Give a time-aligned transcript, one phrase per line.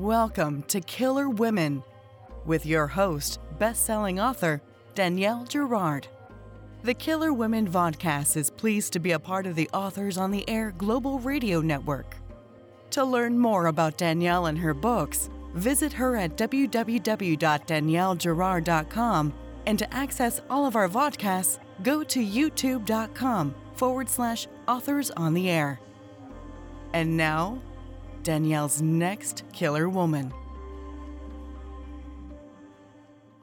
[0.00, 1.84] Welcome to Killer Women
[2.44, 4.60] with your host, best-selling author
[4.96, 6.08] Danielle Gerard.
[6.82, 10.50] The Killer Women Vodcast is pleased to be a part of the Authors on the
[10.50, 12.16] Air Global Radio Network.
[12.90, 19.34] To learn more about Danielle and her books, visit her at www.daniellegerard.com
[19.66, 25.48] and to access all of our vodcasts, go to youtube.com forward slash authors on the
[25.48, 25.78] air.
[26.92, 27.60] And now,
[28.24, 30.32] Danielle's next killer woman.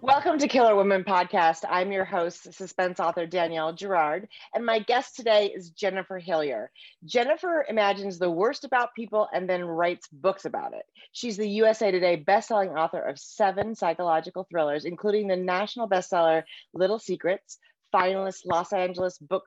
[0.01, 1.59] Welcome to Killer Woman Podcast.
[1.69, 6.71] I'm your host, suspense author Danielle Gerard, and my guest today is Jennifer Hillier.
[7.05, 10.87] Jennifer imagines the worst about people and then writes books about it.
[11.11, 16.41] She's the USA Today bestselling author of seven psychological thrillers, including the national bestseller
[16.73, 17.59] Little Secrets,
[17.93, 19.43] finalist Los Angeles Book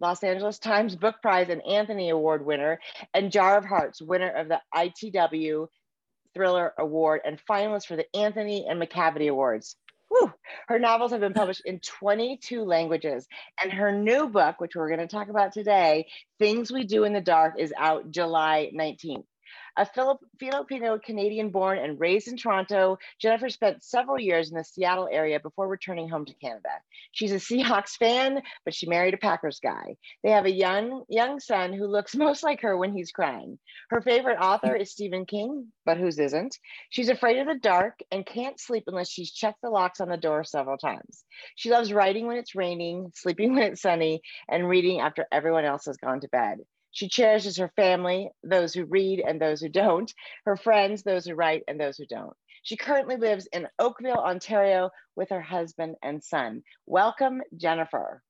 [0.00, 2.78] Los Angeles Times Book Prize and Anthony Award winner,
[3.14, 5.66] and Jar of Hearts, winner of the ITW
[6.34, 9.76] Thriller Award and finalist for the Anthony and Macavity Awards.
[10.08, 10.32] Whew.
[10.68, 13.26] Her novels have been published in 22 languages,
[13.60, 16.06] and her new book, which we're going to talk about today,
[16.38, 19.24] Things We Do in the Dark, is out July 19th.
[19.78, 25.08] A Filipino Canadian born and raised in Toronto, Jennifer spent several years in the Seattle
[25.10, 26.70] area before returning home to Canada.
[27.12, 29.96] She's a Seahawks fan, but she married a Packers guy.
[30.22, 33.58] They have a young young son who looks most like her when he's crying.
[33.90, 36.56] Her favorite author is Stephen King, but whose isn't?
[36.88, 40.16] She's afraid of the dark and can't sleep unless she's checked the locks on the
[40.16, 41.24] door several times.
[41.54, 45.84] She loves writing when it's raining, sleeping when it's sunny, and reading after everyone else
[45.84, 46.60] has gone to bed.
[46.96, 50.10] She cherishes her family, those who read and those who don't,
[50.46, 52.32] her friends, those who write and those who don't.
[52.62, 56.62] She currently lives in Oakville, Ontario with her husband and son.
[56.86, 58.22] Welcome, Jennifer.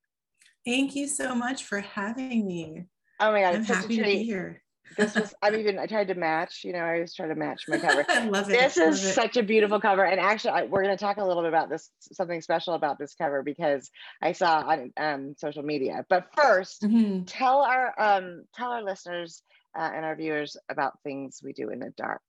[0.65, 2.87] Thank you so much for having me.
[3.21, 4.61] Oh my God, I'm happy to be here
[4.97, 7.65] this was i'm even i tried to match you know i always try to match
[7.69, 9.13] my cover i love it this love is it.
[9.13, 11.69] such a beautiful cover and actually I, we're going to talk a little bit about
[11.69, 13.91] this something special about this cover because
[14.23, 17.25] i saw on um, social media but 1st mm-hmm.
[17.25, 19.43] tell our um, tell our listeners
[19.77, 22.23] uh, and our viewers about things we do in the dark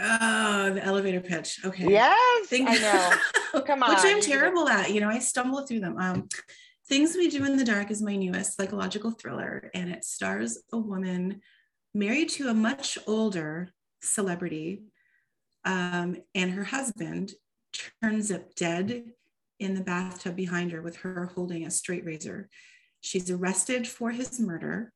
[0.00, 1.58] Oh, the elevator pitch.
[1.64, 1.90] Okay.
[1.90, 2.76] Yes, Think- I
[3.52, 3.60] know.
[3.66, 3.90] Come on.
[3.90, 4.92] Which I'm terrible at.
[4.92, 5.96] You know, I stumble through them.
[5.98, 6.28] Um,
[6.88, 10.78] Things We Do in the Dark is my newest psychological thriller, and it stars a
[10.78, 11.42] woman
[11.98, 13.70] married to a much older
[14.00, 14.84] celebrity,
[15.64, 17.32] um, and her husband
[18.00, 19.04] turns up dead
[19.58, 22.48] in the bathtub behind her with her holding a straight razor.
[23.00, 24.92] She's arrested for his murder.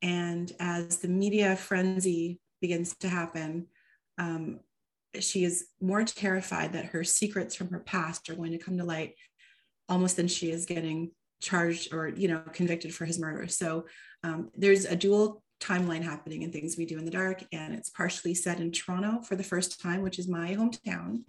[0.00, 3.66] And as the media frenzy begins to happen,
[4.16, 4.60] um,
[5.20, 8.84] she is more terrified that her secrets from her past are going to come to
[8.84, 9.14] light
[9.88, 11.10] almost than she is getting
[11.40, 13.86] charged or you know convicted for his murder so
[14.24, 17.42] um, there's a dual timeline happening and things we do in the dark.
[17.52, 21.24] And it's partially set in Toronto for the first time, which is my hometown.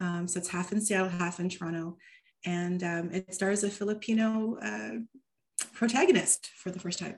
[0.00, 1.96] Um, so it's half in Seattle, half in Toronto.
[2.44, 4.98] And um, it stars a Filipino uh,
[5.72, 7.16] protagonist for the first time.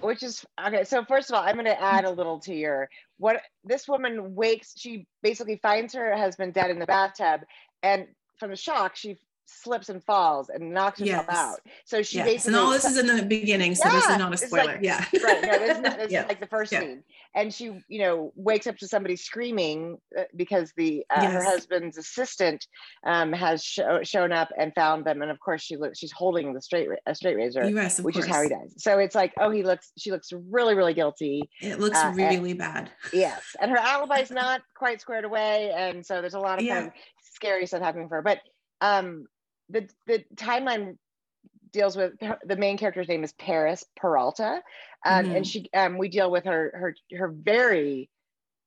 [0.00, 0.82] Which is okay.
[0.82, 2.88] So first of all, I'm going to add a little to your
[3.18, 4.74] what this woman wakes.
[4.76, 7.42] She basically finds her husband dead in the bathtub,
[7.82, 8.08] and
[8.40, 11.36] from the shock, she slips and falls and knocks herself yes.
[11.36, 11.60] out.
[11.84, 12.26] So she yes.
[12.26, 14.64] basically and all this is in the beginning, so yeah, this is not a spoiler.
[14.66, 15.42] Like, yeah, right.
[15.42, 16.22] No, this is, not, this yeah.
[16.22, 16.80] is like the first yeah.
[16.80, 17.02] scene,
[17.34, 21.32] and she, you know, wakes up to somebody screaming uh, because the uh, yes.
[21.32, 22.66] her husband's assistant
[23.06, 26.52] um, has sh- shown up and found them, and of course she looks, she's holding
[26.54, 28.26] the straight a straight razor, yes, which course.
[28.26, 28.74] is how he dies.
[28.78, 31.48] So it's like, oh, he looks, she looks really, really guilty.
[31.60, 32.90] It looks uh, really and, bad.
[33.12, 36.86] yes, and her alibi's not quite squared away, and so there's a lot of kind
[36.86, 36.92] of
[37.34, 38.40] scary stuff happening for her, but.
[38.80, 39.26] Um,
[39.68, 40.96] the the timeline
[41.72, 42.12] deals with
[42.44, 44.62] the main character's name is Paris Peralta,
[45.04, 45.36] um, mm-hmm.
[45.36, 48.08] and she um, we deal with her her her very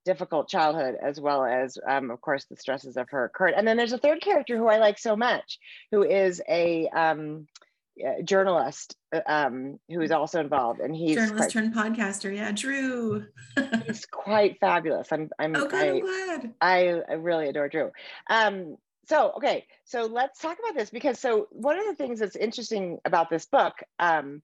[0.05, 3.55] difficult childhood as well as um, of course the stresses of her current.
[3.57, 5.59] And then there's a third character who I like so much,
[5.91, 7.47] who is a um,
[8.23, 12.35] journalist um, who is also involved, and he's journalist quite, turned podcaster.
[12.35, 13.25] Yeah, Drew.
[13.85, 15.07] he's quite fabulous.
[15.11, 16.53] I'm I'm oh, I, I'm glad.
[16.61, 17.91] I, I really adore Drew.
[19.07, 22.99] So okay so let's talk about this because so one of the things that's interesting
[23.05, 24.41] about this book um,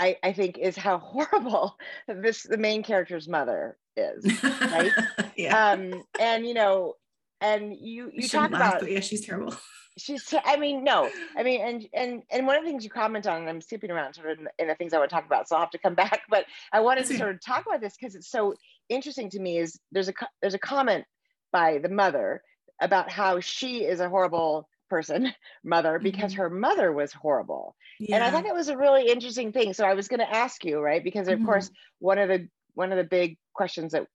[0.00, 1.76] I, I think is how horrible
[2.08, 4.92] this the main character's mother is right?
[5.36, 5.72] Yeah.
[5.72, 6.94] um and you know
[7.40, 9.54] and you you talk laugh, about yeah she's terrible.
[9.96, 13.28] She's I mean no i mean and and and one of the things you comment
[13.28, 15.24] on and i'm skipping around sort of in, in the things i want to talk
[15.24, 17.80] about so i'll have to come back but i wanted to sort of talk about
[17.80, 18.54] this because it's so
[18.88, 21.04] interesting to me is there's a there's a comment
[21.52, 22.42] by the mother
[22.80, 25.32] about how she is a horrible person
[25.64, 26.42] mother because mm-hmm.
[26.42, 28.16] her mother was horrible yeah.
[28.16, 30.64] and i thought it was a really interesting thing so i was going to ask
[30.64, 31.46] you right because of mm-hmm.
[31.46, 34.06] course one of the one of the big questions that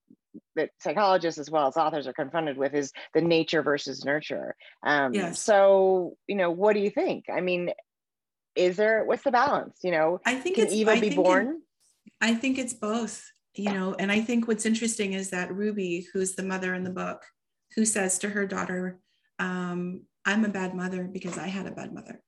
[0.55, 4.55] that psychologists as well as authors are confronted with is the nature versus nurture.
[4.83, 5.41] Um, Yes.
[5.41, 7.25] So, you know, what do you think?
[7.33, 7.71] I mean,
[8.55, 9.79] is there what's the balance?
[9.83, 11.61] You know, I think can it's evil I be think it- born?
[12.21, 16.35] I think it's both, you know, and I think what's interesting is that Ruby, who's
[16.35, 17.23] the mother in the book,
[17.75, 18.99] who says to her daughter,
[19.39, 22.21] um, I'm a bad mother because I had a bad mother.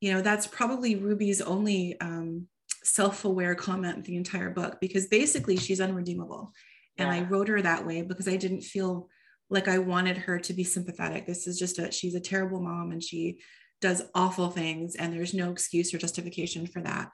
[0.00, 2.46] You know, that's probably Ruby's only um,
[2.84, 6.52] self aware comment in the entire book because basically she's unredeemable.
[6.98, 9.08] And I wrote her that way because I didn't feel
[9.50, 11.26] like I wanted her to be sympathetic.
[11.26, 13.38] This is just a, she's a terrible mom and she
[13.82, 17.10] does awful things and there's no excuse or justification for that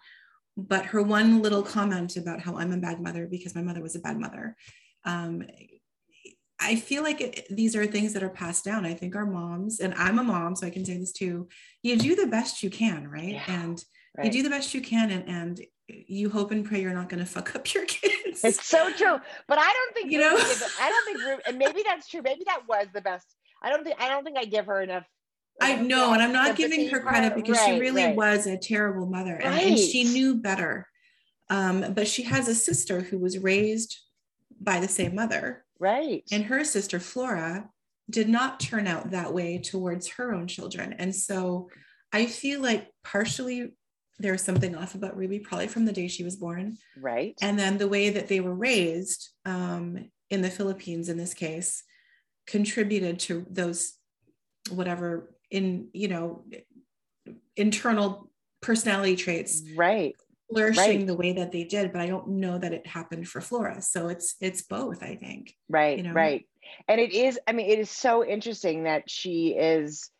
[0.56, 3.96] but her one little comment about how I'm a bad mother because my mother was
[3.96, 4.56] a bad mother.
[5.05, 5.43] Um,
[6.62, 8.86] I feel like it, these are things that are passed down.
[8.86, 11.48] I think our moms, and I'm a mom, so I can say this too.
[11.82, 13.34] You do the best you can, right?
[13.34, 13.84] Yeah, and
[14.22, 17.20] you do the best you can, and, and you hope and pray you're not going
[17.20, 18.44] to fuck up your kids.
[18.44, 19.18] It's so true.
[19.48, 20.36] But I don't think You know?
[20.36, 22.22] I don't think Ruby, and maybe that's true.
[22.22, 23.26] Maybe that was the best.
[23.62, 25.04] I don't think I don't think I give her enough.
[25.60, 28.16] I know, and I'm not giving her credit because she really right.
[28.16, 30.88] was a terrible mother and, and she knew better.
[31.50, 33.98] Um, but she has a sister who was raised
[34.60, 35.64] by the same mother.
[35.82, 36.23] Right.
[36.31, 37.69] And her sister Flora
[38.08, 40.94] did not turn out that way towards her own children.
[40.99, 41.69] And so
[42.12, 43.73] I feel like partially
[44.19, 46.79] there's something off about Ruby, probably from the day she was born.
[46.96, 47.34] right.
[47.43, 51.82] And then the way that they were raised um, in the Philippines, in this case,
[52.46, 53.94] contributed to those
[54.70, 56.44] whatever in, you know,
[57.56, 58.31] internal
[58.61, 60.14] personality traits right.
[60.52, 61.06] Flourishing Right.
[61.06, 61.93] the way that they did.
[61.93, 63.81] But I don't know that it happened for Flora.
[63.82, 65.56] So it's it's both, I think.
[65.69, 65.99] Right.
[65.99, 66.12] you know?
[66.12, 66.46] Right.
[66.88, 70.10] And it is, I mean, it is so interesting that she is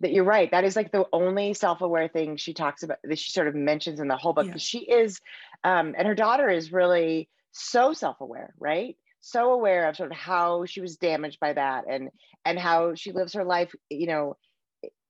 [0.00, 0.50] that you're right.
[0.50, 3.98] That is like the only self-aware thing she talks about that she sort of mentions
[4.00, 4.46] in the whole book.
[4.46, 4.56] Yeah.
[4.56, 5.20] She is,
[5.64, 8.96] um, and her daughter is really so self-aware, right?
[9.20, 12.10] So aware of sort of how she was damaged by that and
[12.44, 14.36] and how she lives her life, you know,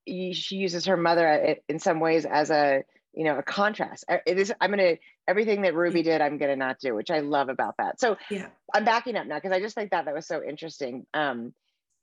[0.07, 2.83] she uses her mother in some ways as a
[3.19, 4.05] you know a contrast.
[4.27, 4.95] It is i'm gonna
[5.27, 7.99] everything that ruby did i'm gonna not do which i love about that.
[8.01, 8.47] So Yeah.
[8.73, 11.05] i'm backing up now because i just think that that was so interesting.
[11.13, 11.53] Um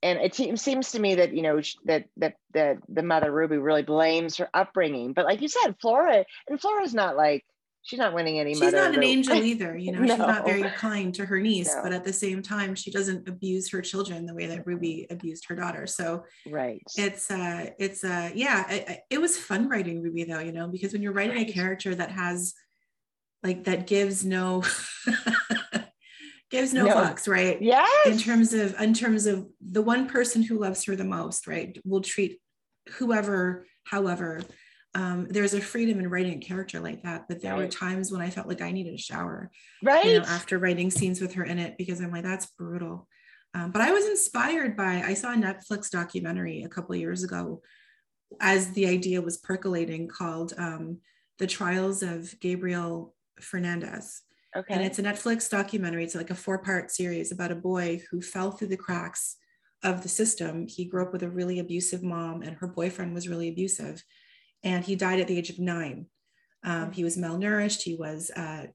[0.03, 3.81] and it seems to me that you know that that the the mother ruby really
[3.81, 5.13] blames her upbringing.
[5.13, 7.45] But like you said flora and flora's not like
[7.85, 11.13] she's not winning any She's not an angel either, you know, she's not very kind
[11.15, 11.83] to her niece, No.
[11.83, 15.45] but at the same time, she doesn't abuse her children the way that Ruby abused
[15.47, 15.85] her daughter.
[15.87, 20.39] So right it's uh it's uh yeah I, I- it was fun writing ruby though
[20.39, 22.53] you know because when you're writing a character that has
[23.43, 24.63] like that gives no
[26.51, 26.95] gives no, No.
[26.95, 30.95] fucks right yes in terms of in terms of the one person who loves her
[30.95, 32.39] the most right will treat
[32.97, 34.41] whoever however
[34.95, 38.21] um, there's a freedom in writing a character like that but there were times when
[38.21, 39.51] i felt like i needed a shower
[39.83, 43.07] right you know, after writing scenes with her in it because I'm like, that's brutal.
[43.53, 47.61] Um, but I was inspired by, I saw a Netflix documentary a couple years ago
[48.41, 50.99] as the idea was percolating called um,
[51.39, 54.21] The Trials of Gabriel Fernandez.
[54.55, 56.03] okay And it's a Netflix documentary.
[56.03, 59.37] It's like a four part series about a boy who fell through the cracks
[59.83, 60.67] of the system.
[60.67, 64.03] He grew up with a really abusive mom, and her boyfriend was really abusive.
[64.65, 66.07] And he died at the age of nine.
[66.65, 67.83] Um, he was malnourished.
[67.83, 68.65] He was uh,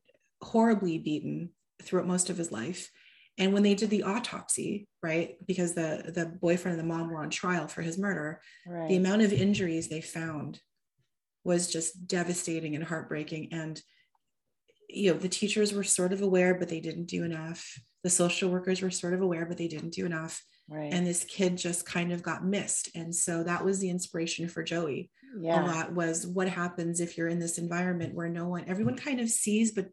[0.40, 1.50] horribly beaten
[1.82, 2.90] throughout most of his life.
[3.36, 7.22] And when they did the autopsy, right, because the, the boyfriend and the mom were
[7.22, 10.60] on trial for his murder, right the amount of injuries they found
[11.44, 13.80] was just devastating and heartbreaking and
[14.88, 18.50] you know the teachers were sort of aware but they didn't do enough the social
[18.50, 20.92] workers were sort of aware but they didn't do enough right.
[20.92, 24.62] and this kid just kind of got missed and so that was the inspiration for
[24.62, 25.10] joey.
[25.36, 25.64] A yeah.
[25.64, 29.08] lot was what happens if you're in this environment where no one everyone mm-hmm.
[29.08, 29.88] kind of sees but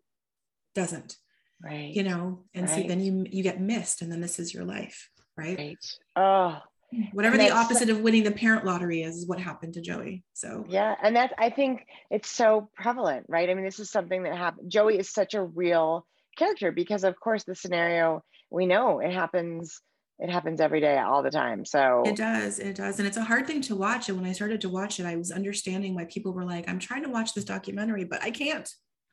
[0.74, 1.18] doesn't
[1.64, 1.94] right.
[1.94, 2.46] you know?
[2.54, 5.58] And so then you you get missed and then this is your life right?
[5.58, 5.78] Right.
[6.16, 6.60] Oh.
[6.94, 7.16] Mm-hmm.
[7.16, 10.66] Whatever the opposite of winning the parent lottery is is what happened to joey so.
[10.70, 13.50] Yeah, and that's I think it's so prevalent, right?
[13.50, 14.72] I mean, this is something that happened.
[14.72, 16.06] Joey is such a real
[16.38, 19.82] character because, of course, the scenario we know it happens.
[20.20, 21.64] It happens every day, all the time.
[21.64, 22.58] So It does.
[22.58, 22.98] It does.
[22.98, 24.10] And it's a hard thing to watch.
[24.10, 26.80] And when I started to watch it, I was understanding why people were like, I'm
[26.80, 28.68] trying to watch this documentary, but I can't.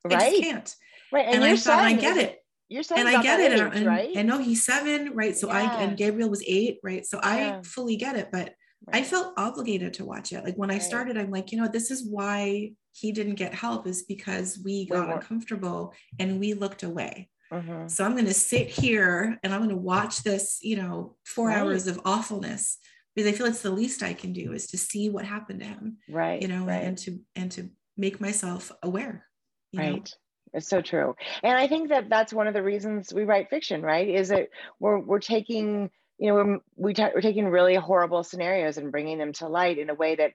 [0.05, 0.75] I right, just can't.
[1.13, 2.39] right, And, and, I thought, I get it.
[2.69, 3.53] Your son, And I get it.
[3.53, 4.11] age, and, right?
[4.17, 5.37] and no, he's seven, right?
[5.37, 7.05] So I and Gabriel was eight, right?
[7.05, 7.59] So Yeah.
[7.59, 8.55] I fully get it, but
[8.93, 10.45] I felt obligated to watch it.
[10.45, 13.87] Like when I started, I'm like, you know, this is why he didn't get help
[13.87, 17.29] is because we got uncomfortable and we looked away.
[17.55, 17.91] Mhm.
[17.91, 21.49] So I'm going to sit here and I'm going to watch this, you know, four
[21.49, 21.59] Right.
[21.59, 22.79] hours of awfulness
[23.15, 25.67] because I feel it's the least I can do is to see what happened to
[25.67, 29.27] him, right, you know, right, and to and to make myself aware.
[29.73, 29.91] You know?
[29.93, 30.17] right,
[30.53, 31.15] It's so true.
[31.43, 34.09] And I think that that's one of the reasons we write fiction, right?
[34.09, 34.49] Is that
[34.81, 39.19] we're we're taking you know we're we ta- we're taking really horrible scenarios and bringing
[39.19, 40.33] them to light in a way that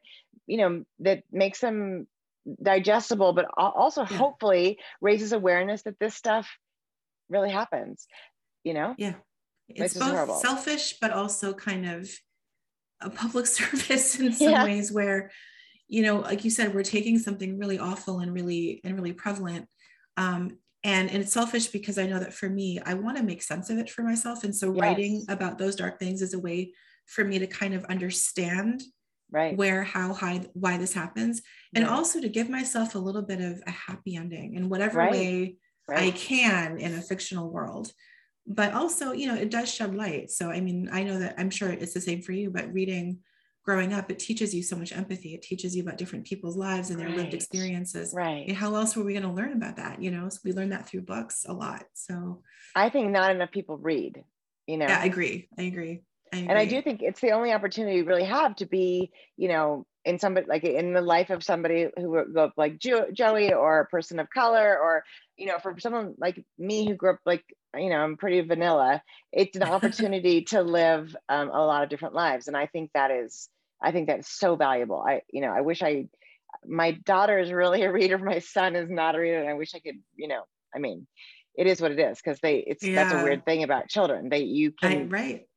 [0.48, 2.08] you know that makes them
[2.64, 4.18] digestible, but also yeah.
[4.18, 6.50] hopefully raises awareness that this stuff
[7.30, 8.08] really happens.
[8.64, 8.96] You know?
[8.98, 9.14] Yeah.
[9.68, 10.36] It's, both horrible.
[10.36, 12.10] selfish, but also kind of
[13.02, 14.64] a public service in some yeah.
[14.64, 15.32] ways where
[15.88, 19.68] you know like you said we're taking something really awful and really and really prevalent
[20.18, 23.42] um, and, and it's selfish because i know that for me i want to make
[23.42, 24.82] sense of it for myself and so yes.
[24.82, 26.72] writing about those dark things is a way
[27.08, 28.82] for me to kind of understand
[29.32, 31.42] right where how high why this happens
[31.76, 35.12] and also to give myself a little bit of a happy ending in whatever right.
[35.12, 35.56] way
[35.90, 36.14] right.
[36.14, 37.92] i can in a fictional world
[38.48, 40.32] but also you know it does shed light.
[40.32, 43.20] So i mean i know that i'm sure it's the same for you but reading
[43.64, 45.36] growing up it teaches you so much empathy.
[45.36, 47.18] It teaches you about different people's lives and their right.
[47.18, 48.14] lived experiences.
[48.16, 48.48] Right.
[48.48, 50.28] And how else were we going to learn about that you know?
[50.30, 51.84] So we learn that through books a lot.
[51.94, 52.42] So
[52.76, 54.24] i think not enough people read
[54.66, 54.88] you know?
[54.88, 55.50] Yeah i agree.
[55.58, 56.02] I agree.
[56.32, 59.86] And I do think it's the only opportunity we really have to be, you know,
[60.06, 63.82] in somebody like in the life of somebody who grew up like jo- Joey or
[63.82, 65.04] a person of color, or
[65.38, 67.44] you know, for someone like me who grew up like,
[67.76, 69.02] you know, I'm pretty vanilla.
[69.32, 73.12] It's an opportunity to live um, a lot of different lives, and I think that
[73.12, 73.50] is,
[73.82, 75.04] I think that's so valuable.
[75.06, 76.08] I, you know, I wish I,
[76.66, 78.18] my daughter is really a reader.
[78.18, 81.08] My son is not a reader, and I wish I could, you know, I mean,
[81.56, 82.96] it is what it is because they, it's yeah.
[82.96, 84.30] that's a weird thing about children.
[84.30, 85.49] They you can I, right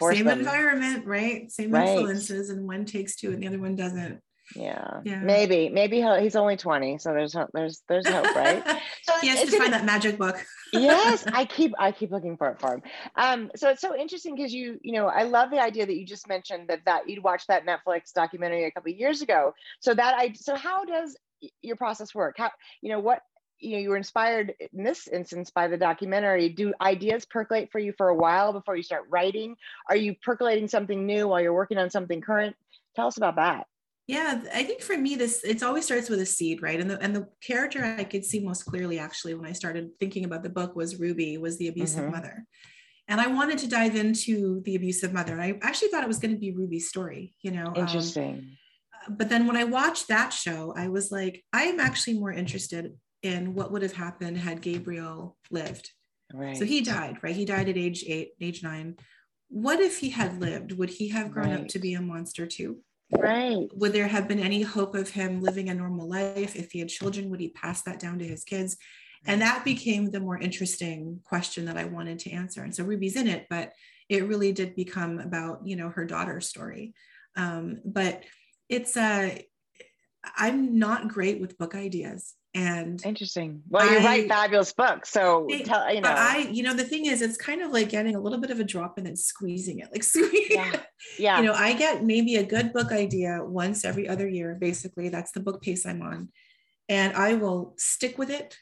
[0.00, 0.40] same them.
[0.40, 1.50] environment, right?
[1.50, 1.88] Same right.
[1.88, 4.20] influences, and one takes two and the other one doesn't.
[4.54, 5.00] Yeah.
[5.04, 5.20] yeah.
[5.20, 6.98] Maybe, maybe he's only 20.
[6.98, 8.62] So there's, there's, there's hope, right?
[9.02, 10.36] So he has to find that magic book.
[10.72, 11.24] yes.
[11.26, 12.82] I keep, I keep looking for it for him.
[13.16, 16.04] Um, so it's so interesting because you, you know, I love the idea that you
[16.04, 19.54] just mentioned that, that you'd watched that Netflix documentary a couple years ago.
[19.80, 21.16] So that I, so how does
[21.62, 22.34] your process work?
[22.36, 22.50] How,
[22.82, 23.20] you know, what,
[23.60, 26.48] you know you were inspired in this instance by the documentary.
[26.48, 29.56] Do ideas percolate for you for a while before you start writing?
[29.88, 32.56] Are you percolating something new while you're working on something current?
[32.96, 33.66] Tell us about that.
[34.06, 36.80] Yeah i think for me this it's always starts with a seed right?
[36.80, 40.24] And the and the character i could see most clearly actually when i started thinking
[40.24, 42.12] about the book was ruby was the abusive mm-hmm.
[42.12, 42.44] mother.
[43.06, 46.18] And i wanted to dive into the abusive mother and i actually thought it was
[46.18, 48.56] going to be ruby's story you know um, interesting.
[49.06, 52.94] um, but then when i watched that show i was like i'm actually more interested
[53.22, 55.90] in what would have happened had Gabriel lived.
[56.32, 56.56] Right.
[56.56, 57.34] So he died, right?
[57.34, 58.96] He died at age eight, age nine.
[59.48, 60.72] What if he had lived?
[60.72, 61.60] Would he have grown right.
[61.60, 62.78] up to be a monster too?
[63.10, 63.66] Right.
[63.72, 66.54] Would there have been any hope of him living a normal life?
[66.54, 68.76] If he had children, would he pass that down to his kids?
[69.26, 72.62] And that became the more interesting question that I wanted to answer.
[72.62, 73.72] And so Ruby's in it, but
[74.08, 76.94] it really did become about, you know, her daughter's story.
[77.36, 78.24] Um, but
[78.68, 79.44] it's a,
[80.36, 83.62] I'm not great with book ideas and interesting.
[83.68, 86.10] Well you I, write fabulous books so it, tell you know.
[86.10, 88.58] I you know the thing is it's kind of like getting a little bit of
[88.58, 90.04] a drop and then squeezing it like
[90.50, 90.80] yeah.
[91.18, 91.38] yeah.
[91.38, 95.32] You know i get maybe a good book idea once every other year basically that's
[95.32, 96.30] the book pace i'm on
[96.88, 98.56] and i will stick with it.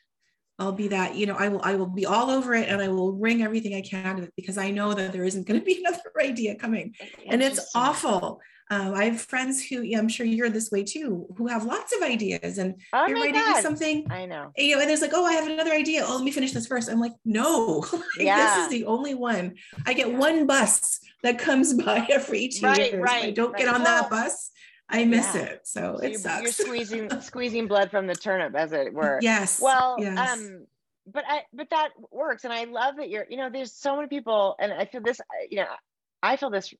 [0.58, 2.88] I'll be that you know i will i will be all over it and i
[2.88, 5.60] will wring everything i can out of it because i know that there isn't going
[5.60, 6.94] to be another idea coming.
[7.28, 11.26] And it's awful um, I have friends who yeah, I'm sure you're this way too,
[11.36, 13.62] who have lots of ideas and oh you're writing God.
[13.62, 14.10] something.
[14.10, 14.50] I know.
[14.56, 16.04] You know, and there's like, oh, I have another idea.
[16.04, 16.90] Oh, let me finish this first.
[16.90, 17.84] I'm like, no,
[18.18, 18.56] yeah.
[18.56, 19.54] this is the only one.
[19.86, 23.02] I get one bus that comes by every two right, years.
[23.02, 23.64] Right, I don't right.
[23.64, 24.50] get on that bus.
[24.88, 25.42] I miss yeah.
[25.42, 25.60] it.
[25.64, 26.42] So, so it you're, sucks.
[26.42, 29.20] You're squeezing squeezing blood from the turnip, as it were.
[29.22, 29.60] Yes.
[29.60, 30.32] Well, yes.
[30.32, 30.66] um,
[31.06, 33.26] but I but that works, and I love that you're.
[33.28, 35.20] You know, there's so many people, and I feel this.
[35.50, 35.66] You know,
[36.22, 36.72] I feel this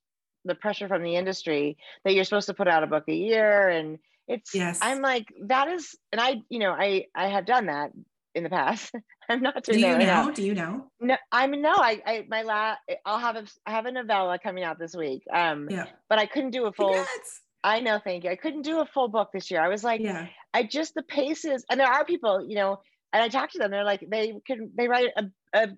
[0.47, 3.69] the pressure from the industry that you're supposed to put out a book a year.
[3.69, 3.99] And
[4.29, 4.79] it's yes.
[4.83, 7.93] I'm like that is and i you know i i have done that
[8.35, 8.95] in the past.
[9.29, 10.27] I'm not doing do you that know?
[10.27, 10.91] right do you know?
[11.01, 14.39] No i mean no i i my la i'll have a I have a novella
[14.39, 15.23] coming out this week.
[15.33, 15.87] Um yeah.
[16.09, 17.41] but i couldn't do a full Congrats.
[17.65, 18.31] i know thank you.
[18.31, 19.61] I couldn't do a full book this year.
[19.61, 20.27] I was like yeah.
[20.55, 22.81] I just the paces and there are people you know
[23.13, 23.71] and i talked to them.
[23.71, 25.25] They're like they can they write a,
[25.55, 25.69] a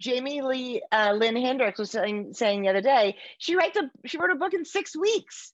[0.00, 4.18] Jamie Lee uh, Lynn Hendricks was saying, saying the other day, she writes a she
[4.18, 5.52] wrote a book in six weeks.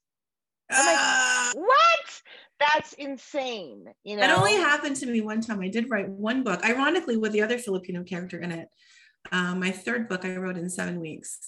[0.70, 2.22] I'm like, uh, what?
[2.60, 3.86] That's insane.
[4.04, 5.60] You know, that only happened to me one time.
[5.60, 8.68] I did write one book, ironically, with the other Filipino character in it.
[9.32, 11.38] Um, my third book I wrote in seven weeks,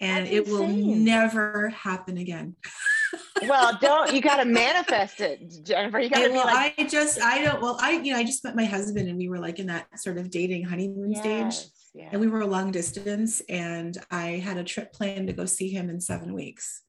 [0.00, 2.56] and it will never happen again.
[3.48, 5.98] well, don't you got to manifest it, Jennifer?
[5.98, 6.74] You got to well, like.
[6.78, 7.60] I just I don't.
[7.60, 9.86] Well, I you know I just met my husband, and we were like in that
[9.98, 11.20] sort of dating honeymoon yes.
[11.20, 12.08] stage yeah.
[12.12, 15.68] and we were a long distance and i had a trip planned to go see
[15.68, 16.82] him in seven weeks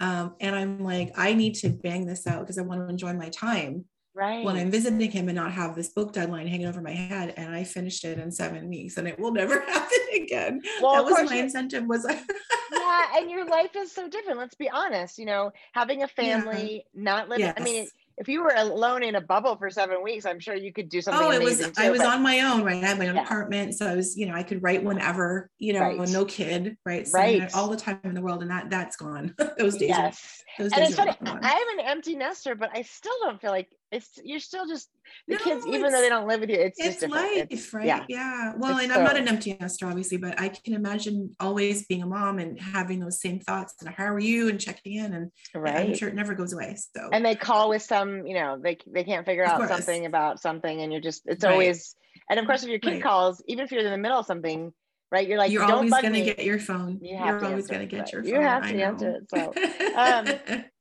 [0.00, 3.12] um, and i'm like i need to bang this out because i want to enjoy
[3.12, 6.82] my time right when I'm visiting him and not have this book deadline hanging over
[6.82, 7.32] my head.
[7.36, 10.60] And I finished it in seven weeks and it will never happen again.
[10.82, 12.04] Well, that was my you- incentive was
[12.72, 16.84] yeah and your life is so different let's be honest you know having a family
[16.94, 17.90] not living i mean Yes.
[18.18, 21.00] If you were alone in a bubble for seven weeks i'm sure you could do
[21.00, 22.82] something Oh, it was amazing I was but- on my own, right?
[22.82, 23.22] I had my own Yeah.
[23.24, 23.74] apartment.
[23.74, 26.08] So I was, you know, I could write whenever, you know, Right.
[26.08, 27.06] no kid, right?
[27.06, 27.54] So, Right.
[27.54, 28.42] all the time in the world.
[28.42, 29.34] And that that's gone.
[29.58, 29.90] those days.
[29.90, 31.12] are- yes those and days it's funny
[31.42, 34.88] i am an empty nester but i still don't feel like it's you're still just
[35.28, 37.72] the kids even though they don't live with you it's, just it's different life, It's-
[37.74, 37.86] right?
[37.86, 38.52] yeah Yeah.
[38.56, 42.02] Well, It's and I'm not an empty nester, obviously, but I can imagine always being
[42.02, 45.12] a mom and having those same thoughts and how are you and checking in.
[45.14, 45.88] And right.
[45.88, 46.76] I'm sure it never goes away.
[46.96, 50.40] So and they call with some you know they they can't figure out something about
[50.40, 51.50] something and you're just it's Right.
[51.52, 51.94] always
[52.28, 53.02] and of course if your kid Right.
[53.02, 54.72] calls even if you're in the middle of something
[55.12, 56.24] right you're like you're don't always to me.
[56.24, 56.98] get your phone.
[57.02, 59.28] You are to always answer going to it, get your You have to answer it,
[59.96, 60.26] um,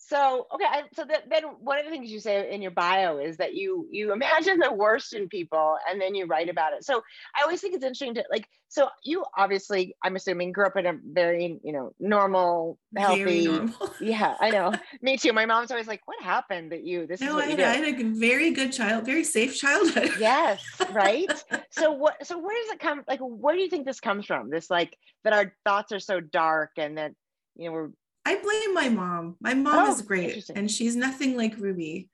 [0.10, 3.20] So okay, I, so that, then one of the things you say in your bio
[3.20, 6.84] is that you you imagine the worst in people and then you write about it.
[6.84, 7.04] So
[7.38, 8.48] I always think it's interesting to like.
[8.72, 13.46] So you obviously, I'm assuming, grew up in a very you know normal, healthy.
[13.48, 13.76] normal.
[14.02, 14.74] Yeah, I know.
[15.02, 15.34] Me too.
[15.34, 17.06] My mom's always like, "What happened that you?
[17.06, 17.60] This is No, I had.
[17.60, 20.12] I had a very good child, very safe childhood.
[20.18, 20.64] yes
[20.94, 21.30] right
[21.70, 24.50] so what so where does it come like where do you think this comes from
[24.50, 27.12] this like that our thoughts are so dark and that
[27.56, 27.90] you know we're
[28.30, 29.38] I blame my mom.
[29.42, 32.10] My mom Oh, is great and she's nothing like Ruby,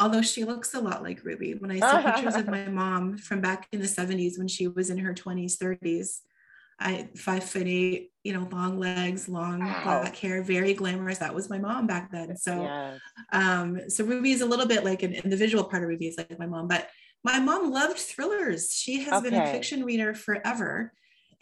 [0.00, 1.54] although she looks a lot like Ruby.
[1.54, 4.90] When I see pictures of my mom from back in the 70s when she was
[4.90, 6.18] in her 20s, 30s,
[6.80, 10.00] I five foot eight, you know, long legs, long Wow.
[10.00, 11.18] black hair, very glamorous.
[11.18, 12.36] That was my mom back then.
[12.36, 13.00] So yes.
[13.32, 16.36] um, so Ruby is a little bit like an individual part of Ruby is like
[16.36, 16.88] my mom, but
[17.22, 18.74] my mom loved thrillers.
[18.74, 20.92] She has been a fiction reader forever.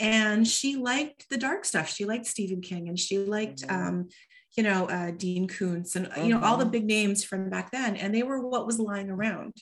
[0.02, 1.88] And she liked the dark stuff.
[1.88, 3.72] She liked Stephen King and she liked, Mhm.
[3.72, 4.08] um,
[4.56, 6.72] you know, uh, Dean Koontz and, you know, all the Mhm.
[6.72, 7.96] big names from back then.
[7.96, 9.54] And they were what was lying around.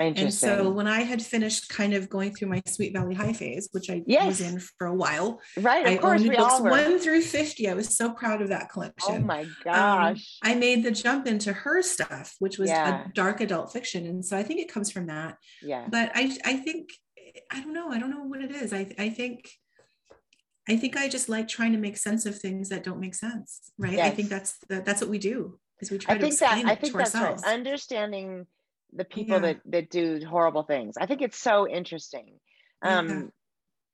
[0.00, 3.68] And so when I had finished kind of going through my Sweet Valley High phase,
[3.72, 4.26] which I Yes.
[4.28, 7.00] was in for a while, right of I course owned we books all were one
[7.00, 7.68] through 50.
[7.68, 11.26] I was so proud of that collection oh my um, gosh I made the jump
[11.26, 13.06] into her stuff, which was Yeah.
[13.06, 14.06] a dark adult fiction.
[14.06, 15.36] And so I think it comes from that.
[15.62, 16.90] yeah But I I think
[17.50, 17.88] I don't know.
[17.90, 18.72] I don't know what it is.
[18.72, 19.50] I I think
[20.68, 23.72] I think I just like trying to make sense of things that don't make sense.
[23.78, 23.98] Right.
[23.98, 26.46] I think that's the, that's what we do is we try i to think that
[26.58, 27.42] explain i it think to that's ourselves.
[27.44, 28.46] right understanding
[28.92, 29.52] the people Yeah.
[29.52, 32.40] that that do horrible things i think it's so interesting
[32.82, 33.22] um Yeah.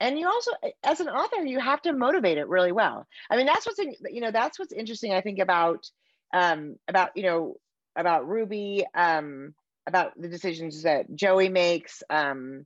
[0.00, 0.50] and you also
[0.82, 3.94] as an author you have to motivate it really well i mean that's what's in,
[4.10, 5.84] you know that's what's interesting i think about
[6.32, 7.56] um about you know
[7.96, 9.54] about ruby um
[9.86, 12.64] about the decisions that joey makes um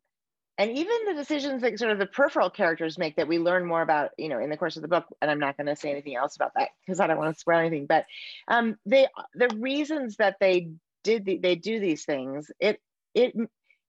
[0.59, 3.81] and even the decisions that sort of the peripheral characters make that we learn more
[3.81, 5.90] about you know in the course of the book and i'm not going to say
[5.90, 8.05] anything else about that because i don't want to spoil anything but
[8.49, 10.71] um they the reasons that they
[11.05, 12.81] did the, they do these things it
[13.14, 13.35] it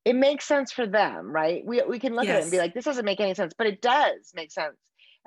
[0.06, 1.66] it makes sense for them right?
[1.66, 3.68] We, we can look at it and be like this doesn't make any sense but
[3.68, 4.78] it does make sense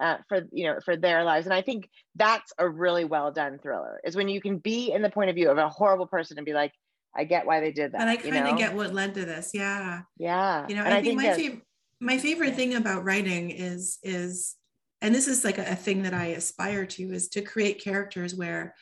[0.00, 3.58] uh, for you know for their lives and i think that's a really well done
[3.58, 6.38] thriller is when you can be in the point of view of a horrible person
[6.38, 6.72] and be like
[7.14, 8.56] i get why they did that and I kind of know?
[8.58, 9.50] get what led to this.
[9.54, 10.02] Yeah.
[10.18, 11.62] yeah you know and i, think, my that- favorite
[12.00, 14.56] my favorite thing about writing is is
[15.00, 18.34] and this is like a, a thing that i aspire to is to create characters
[18.34, 18.74] where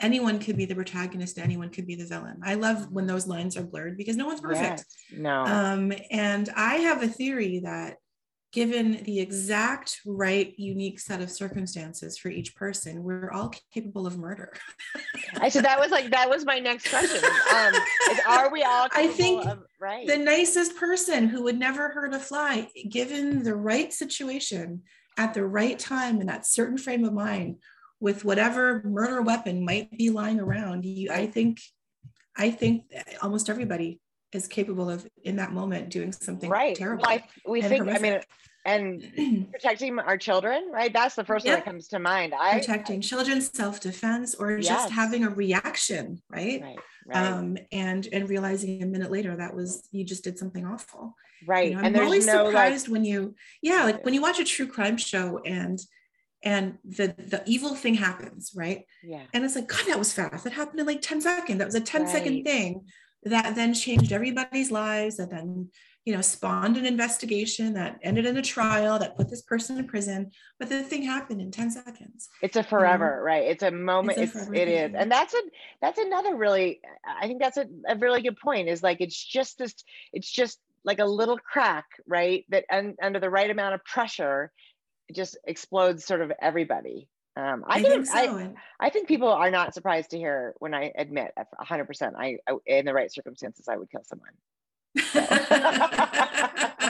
[0.00, 3.56] anyone could be the protagonist anyone could be the villain i love when those lines
[3.56, 5.18] are blurred because no one's perfect yes.
[5.18, 7.96] no um, and i have a theory that
[8.52, 14.18] given the exact right unique set of circumstances for each person we're all capable of
[14.18, 14.52] murder
[15.40, 17.22] I so that was like that was my next question.
[17.54, 17.74] Um,
[18.10, 18.88] is, are we all?
[18.92, 20.06] I think of, right.
[20.06, 24.82] the nicest person who would never hurt a fly, given the right situation
[25.16, 27.56] at the right time in that certain frame of mind,
[28.00, 31.60] with whatever murder weapon might be lying around, you, I think,
[32.36, 32.84] I think
[33.22, 34.00] almost everybody
[34.32, 36.74] is capable of in that moment doing something right.
[36.74, 37.04] terrible.
[37.06, 37.88] Well, I, we think.
[37.88, 38.20] I mean,
[38.64, 40.92] and protecting our children, right?
[40.92, 41.64] That's the first one Yep.
[41.64, 42.34] that comes to mind.
[42.38, 44.66] I Protecting children's self-defense or Yes.
[44.66, 46.60] just having a reaction, right?
[46.60, 50.66] right, right, Um, and and realizing a minute later that was you just did something
[50.66, 51.14] awful.
[51.46, 51.70] right.
[51.70, 54.38] You know, and I'm always no like, surprised when you, yeah, like when you watch
[54.38, 55.78] a true crime show and
[56.42, 58.84] and the the evil thing happens, right?
[59.02, 60.44] yeah, And it's like, God, that was fast.
[60.44, 61.58] That happened in like 10 seconds.
[61.58, 62.44] That was a 10 second Right.
[62.44, 62.84] thing
[63.24, 65.68] that then changed everybody's lives, that then,
[66.04, 69.86] you know, spawned an investigation that ended in a trial that put this person in
[69.86, 70.30] prison.
[70.58, 72.28] But the thing happened in 10 seconds.
[72.42, 73.44] it's a forever, right?
[73.44, 74.18] It's a moment.
[74.18, 75.40] It's It's, a forever it is, and that's a
[75.82, 76.80] that's another really.
[77.06, 78.68] I think that's a, a really good point.
[78.68, 79.74] Is like it's just this.
[80.12, 82.44] It's just like a little crack, right?
[82.48, 84.50] That un, under the right amount of pressure,
[85.08, 87.08] it just explodes sort of everybody.
[87.38, 88.18] Um, I, I can, think so.
[88.18, 92.56] I, I think people are not surprised to hear when I admit 100% I, I
[92.66, 94.32] in the right circumstances I would kill someone.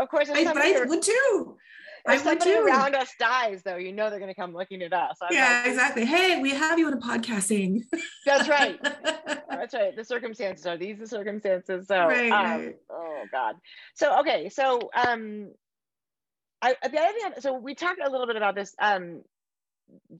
[0.00, 1.56] Of course, if I, somebody, I would too.
[2.06, 2.64] I if would somebody too.
[2.64, 5.16] around us dies, though, you know they're going to come looking at us.
[5.20, 6.04] I'm yeah, like, exactly.
[6.04, 7.82] Hey, we have you in a podcasting.
[8.24, 8.78] That's right.
[9.50, 9.94] That's right.
[9.94, 11.86] The circumstances are these the circumstances.
[11.86, 12.76] So, Right, um, right.
[12.90, 13.56] oh God.
[13.94, 14.48] So, okay.
[14.48, 15.50] So, um,
[16.62, 19.22] I, the other thing, so we talked a little bit about this, um,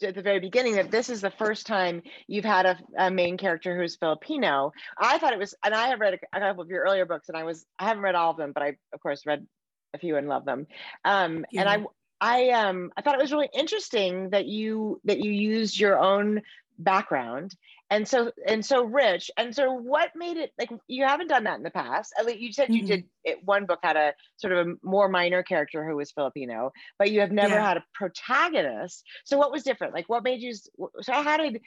[0.03, 3.37] at the very beginning that this is the first time you've had a, a main
[3.37, 4.73] character who's Filipino.
[4.99, 7.29] I thought it was, and I have read a, a couple of your earlier books,
[7.29, 9.47] and I was I haven't read all of them, but I of course read
[9.95, 10.67] a few and love them.
[11.05, 11.85] Um, and I
[12.21, 16.43] I um I thought it was really interesting that you that you used your own
[16.79, 17.55] background
[17.91, 21.59] and so and so rich and so what made it like you haven't done that
[21.59, 22.87] in the past at least you said you Mhm.
[22.87, 26.71] did it one book had a sort of a more minor character who was filipino
[26.99, 27.69] but you have never Yeah.
[27.69, 31.61] had a protagonist so what was different like what made you so how did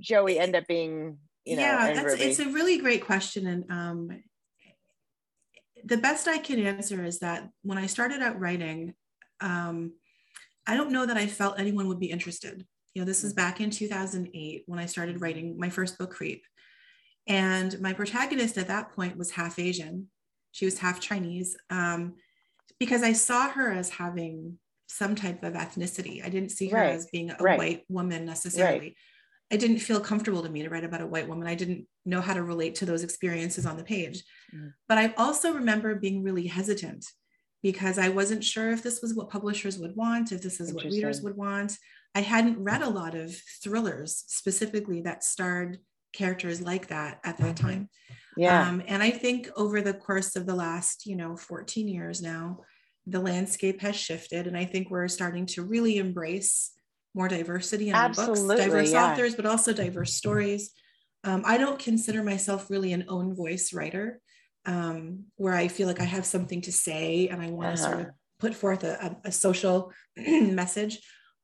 [0.00, 2.24] joey end up being you know yeah, that's Ruby?
[2.24, 3.46] it's a really great question.
[3.46, 4.22] And um
[5.84, 8.94] the best I can answer is that when I started out writing,
[9.40, 9.92] um,
[10.66, 12.66] I don't know that I felt anyone would be interested.
[12.94, 16.44] You know, this was back in 2008 when I started writing my first book, Creep.
[17.26, 20.08] And my protagonist at that point was half Asian.
[20.52, 22.14] She was half Chinese um,
[22.78, 26.24] because I saw her as having some type of ethnicity.
[26.24, 27.58] I didn't see her Right, as being a right.
[27.58, 28.96] white woman necessarily.
[29.52, 31.46] I didn't feel comfortable to me to write about a white woman.
[31.46, 34.22] I didn't know how to relate to those experiences on the page.
[34.54, 34.72] Mm.
[34.88, 37.04] But I also remember being really hesitant
[37.62, 40.84] because I wasn't sure if this was what publishers would want, if this is what
[40.84, 41.76] readers would want.
[42.14, 45.78] I hadn't read a lot of thrillers specifically that starred
[46.12, 47.56] characters like that at that Mhm.
[47.56, 47.88] time.
[48.36, 52.20] yeah Um, and I think over the course of the last, you know, 14 years
[52.22, 52.60] now,
[53.06, 54.46] the landscape has shifted.
[54.46, 56.72] And I think we're starting to really embrace
[57.14, 59.04] more diversity in our books, diverse yeah.
[59.12, 60.72] authors, but also diverse stories.
[61.24, 64.20] Um, I don't consider myself really an own voice writer,
[64.66, 68.00] um, where I feel like I have something to say and I want to sort
[68.00, 68.12] of Uh-huh.
[68.38, 71.00] put forth a, a, a social message.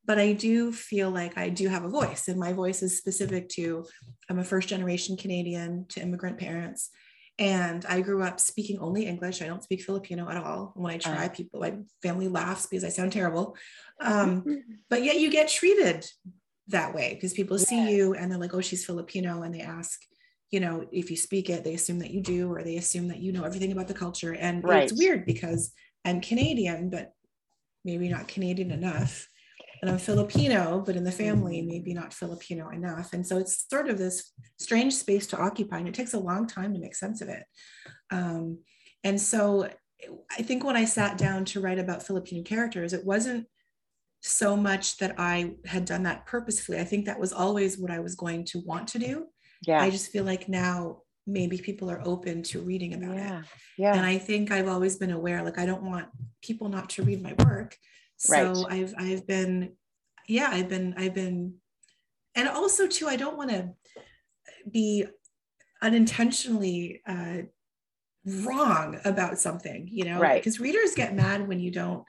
[0.07, 3.49] But I do feel like I do have a voice, and my voice is specific
[3.51, 3.85] to
[4.31, 6.91] I'm a first generation Canadian to immigrant parents.
[7.39, 9.43] And I grew up speaking only English.
[9.43, 10.73] I don't speak Filipino at all.
[10.75, 11.29] When I try, Uh.
[11.29, 13.57] people, my family laughs because I sound terrible.
[14.01, 14.45] Um,
[14.91, 16.07] but yet you get treated
[16.69, 19.43] that way because people see you and they're like, oh, she's Filipino.
[19.43, 20.01] And they ask,
[20.51, 23.19] you know, if you speak it, they assume that you do, or they assume that
[23.19, 24.33] you know everything about the culture.
[24.33, 24.85] And Right.
[24.85, 25.73] it's weird because
[26.07, 27.13] I'm Canadian, but
[27.85, 29.29] maybe not Canadian enough.
[29.83, 31.67] And I'm Filipino, but in the family, Mm.
[31.67, 33.13] maybe not Filipino enough.
[33.13, 35.79] And so it's sort of this strange space to occupy.
[35.79, 37.45] And it takes a long time to make sense of it.
[38.11, 38.61] Um,
[39.05, 39.69] and so
[40.31, 43.47] I think when I sat down to write about Filipino characters, it wasn't
[44.23, 46.79] so much that I had done that purposefully.
[46.79, 49.27] I think that was always what I was going to want to do.
[49.67, 53.21] yeah I just feel like now maybe people are open to reading about it.
[53.29, 53.43] yeah
[53.79, 56.07] yeah And I think I've always been aware, like I don't want
[56.43, 57.77] people not to read my work.
[58.17, 58.73] So Right.
[58.73, 59.73] I've I've been,
[60.29, 61.57] yeah, I've been, I've been,
[62.35, 63.73] and also too, I don't want to
[64.71, 65.05] be
[65.83, 67.43] unintentionally uh,
[68.25, 70.41] wrong about something, you know, Right.
[70.43, 72.05] because readers get mad when you don't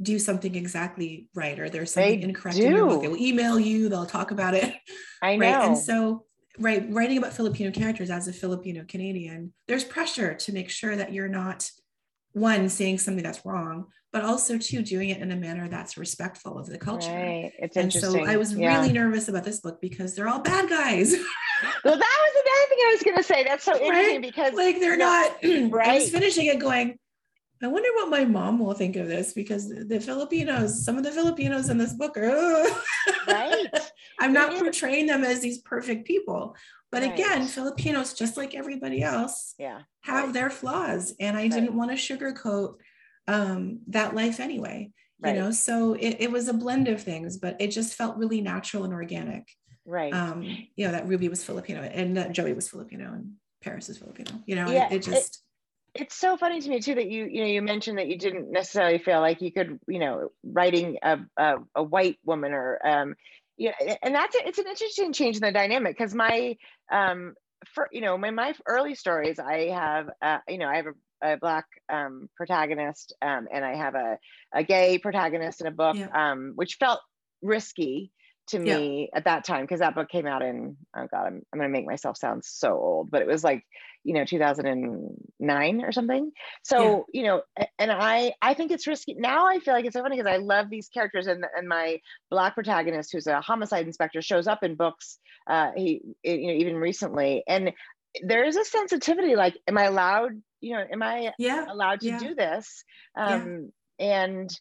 [0.00, 3.02] do something exactly right or there's something They incorrect in your book.
[3.02, 4.74] They'll email you, they'll talk about it
[5.22, 6.24] i know right and so
[6.58, 11.12] right writing about filipino characters as a filipino canadian there's pressure to make sure that
[11.12, 11.70] you're not
[12.32, 14.84] one saying something that's wrong but also two mm-hmm.
[14.84, 17.10] doing it in a manner that's respectful of the culture.
[17.10, 17.50] Right.
[17.58, 18.76] It's and so i was Yeah.
[18.78, 21.14] really nervous about this book because they're all bad guys.
[21.84, 23.44] Well that was another thing i was going to say.
[23.44, 24.20] That's so interesting Right?
[24.20, 25.36] because like they're No, not
[25.86, 26.98] i was finishing it going
[27.62, 31.12] I wonder what my mom will think of this because the Filipinos, some of the
[31.12, 32.66] Filipinos in this book are,
[33.28, 33.66] right
[34.18, 36.56] I'm not It portraying them as these perfect people.
[36.90, 40.34] But again, Filipinos, just like everybody else, yeah have Right.
[40.34, 41.14] their flaws.
[41.20, 42.74] And I didn't want to sugarcoat
[43.28, 44.90] um, that life anyway.
[45.20, 45.36] Right.
[45.36, 48.40] You know, so it, it was a blend of things, but it just felt really
[48.40, 49.48] natural and organic.
[49.86, 50.42] right Um,
[50.74, 54.42] you know, that Ruby was Filipino and that Joey was Filipino and Paris is Filipino.
[54.46, 55.42] You know, Yeah, it, it just
[55.94, 58.50] it's so funny to me too that you you know you mentioned that you didn't
[58.50, 63.14] necessarily feel like you could you know writing a a, a white woman or um
[63.58, 66.56] yeah and that's a, it's an interesting change in the dynamic because my
[66.92, 67.34] um
[67.74, 71.32] for you know my my early stories I have uh you know I have a,
[71.34, 74.18] a black um protagonist um and I have a
[74.54, 76.08] a gay protagonist in a book Yeah.
[76.14, 77.00] um which felt
[77.42, 78.12] risky
[78.48, 78.80] to Yeah.
[78.80, 81.68] me at that time because that book came out in oh god I'm, I'm gonna
[81.68, 83.64] make myself sound so old but it was like
[84.04, 86.30] you know 2009 or something
[86.62, 87.20] so yeah.
[87.20, 87.42] you know
[87.78, 90.36] and i i think it's risky now i feel like it's so funny because i
[90.36, 94.74] love these characters and and my black protagonist who's a homicide inspector shows up in
[94.74, 97.72] books uh he you know even recently and
[98.22, 102.08] there is a sensitivity like am i allowed you know am i yeah allowed to
[102.08, 102.18] yeah.
[102.18, 102.84] do this
[103.16, 104.24] um yeah.
[104.24, 104.60] and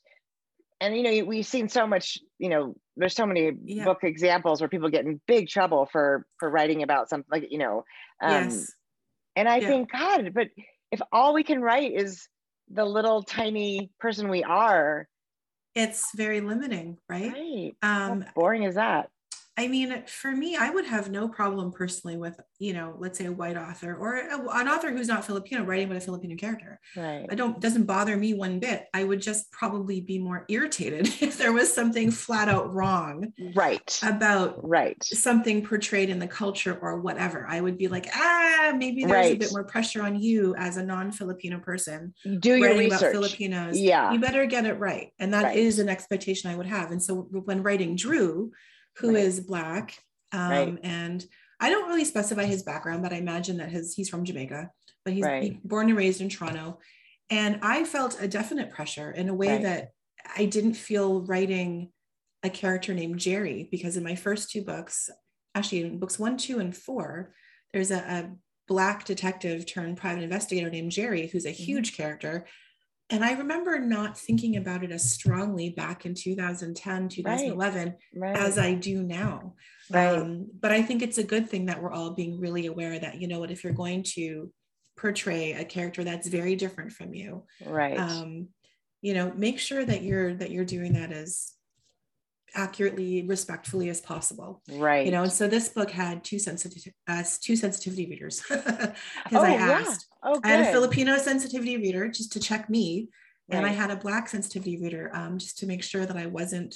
[0.79, 3.85] and you know we've seen so much you know there's so many yeah.
[3.85, 7.57] book examples where people get in big trouble for for writing about something like you
[7.57, 7.83] know
[8.21, 8.71] um yes.
[9.35, 9.67] And i yeah.
[9.67, 10.47] think god but
[10.91, 12.27] if all we can write is
[12.69, 15.07] the little tiny person we are
[15.75, 17.73] it's very limiting right, right.
[17.81, 19.09] um How boring is that
[19.57, 23.25] I mean, for me, I would have no problem personally with, you know, let's say
[23.25, 26.79] a white author or a, an author who's not Filipino writing with a Filipino character.
[26.95, 27.25] Right.
[27.29, 28.87] I don't doesn't bother me one bit.
[28.93, 33.33] I would just probably be more irritated if there was something flat out wrong.
[33.53, 33.99] Right.
[34.03, 37.45] About right something portrayed in the culture or whatever.
[37.47, 39.35] I would be like, ah, maybe there's right.
[39.35, 42.13] a bit more pressure on you as a non-Filipino person.
[42.39, 43.01] Do your research.
[43.01, 43.77] About Filipinos.
[43.77, 44.13] Yeah.
[44.13, 45.11] You better get it right.
[45.19, 45.57] And that right.
[45.57, 46.91] is an expectation I would have.
[46.91, 48.51] And so when writing Drew,
[49.01, 49.23] who right.
[49.23, 49.97] is black.
[50.31, 50.79] Um, right.
[50.83, 51.25] And
[51.59, 54.71] I don't really specify his background, but I imagine that his he's from Jamaica,
[55.03, 55.61] but he's right.
[55.67, 56.79] born and raised in Toronto.
[57.29, 59.89] And I felt a definite pressure in a way that
[60.35, 61.91] I didn't feel writing
[62.43, 65.09] a character named Jerry because in my first two books,
[65.55, 67.33] actually in books one, two, and four,
[67.73, 68.31] there's a, a
[68.67, 71.63] black detective turned private investigator named Jerry, who's a mm-hmm.
[71.63, 72.03] huge mm-hmm.
[72.03, 72.45] character.
[73.11, 77.95] And I remember not thinking about it as strongly back in 2010, 2011 right.
[78.15, 78.37] Right.
[78.37, 79.55] as I do now.
[79.89, 80.17] Right.
[80.17, 83.21] Um, but I think it's a good thing that we're all being really aware that,
[83.21, 84.51] you know what, if you're going to
[84.97, 87.99] portray a character that's very different from you, right.
[87.99, 88.47] Um,
[89.01, 91.51] you know, make sure that you're that you're doing that as
[92.55, 94.61] accurately, respectfully as possible.
[94.71, 95.05] Right.
[95.05, 98.95] You know, and so this book had two sensitive uh, two sensitivity readers because
[99.31, 100.07] oh, I asked.
[100.23, 103.09] Oh, I had a Filipino sensitivity reader just to check me,
[103.49, 103.57] right.
[103.57, 106.75] and I had a Black sensitivity reader um, just to make sure that I wasn't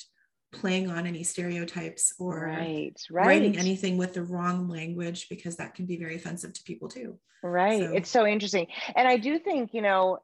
[0.51, 3.27] playing on any stereotypes or right, right.
[3.27, 7.19] writing anything with the wrong language because that can be very offensive to people too.
[7.43, 7.81] Right.
[7.81, 7.93] So.
[7.93, 8.67] It's so interesting.
[8.95, 10.19] And I do think, you know,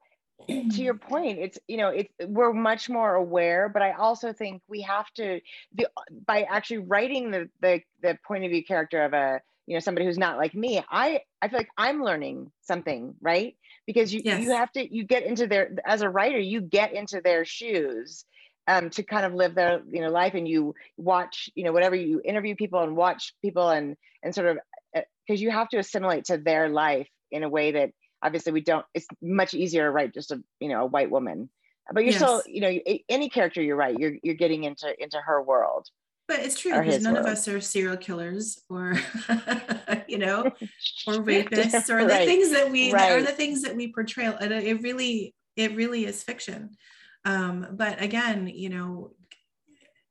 [0.48, 4.62] to your point it's you know it's we're much more aware but i also think
[4.68, 5.40] we have to
[5.76, 5.88] the,
[6.26, 10.06] by actually writing the, the the point of view character of a you know somebody
[10.06, 14.44] who's not like me i i feel like i'm learning something right because you yes.
[14.44, 18.26] you have to you get into their as a writer you get into their shoes
[18.68, 21.96] um, to kind of live their you know life and you watch you know whatever
[21.96, 24.58] you interview people and watch people and and sort of
[24.94, 27.92] because uh, you have to assimilate to their life in a way that
[28.24, 31.50] obviously we don't it's much easier to write just a you know a white woman
[31.94, 32.22] but you're yes.
[32.22, 32.80] still you know
[33.10, 35.88] any character you write you're you're getting into into her world
[36.32, 37.26] but it's true because none world.
[37.26, 38.94] of us are serial killers or,
[40.08, 40.46] you know,
[41.06, 42.08] or rapists or right.
[42.08, 43.12] the things that we right.
[43.12, 44.34] are the things that we portray.
[44.40, 46.70] And it really, it really is fiction.
[47.26, 49.12] Um, but again, you know,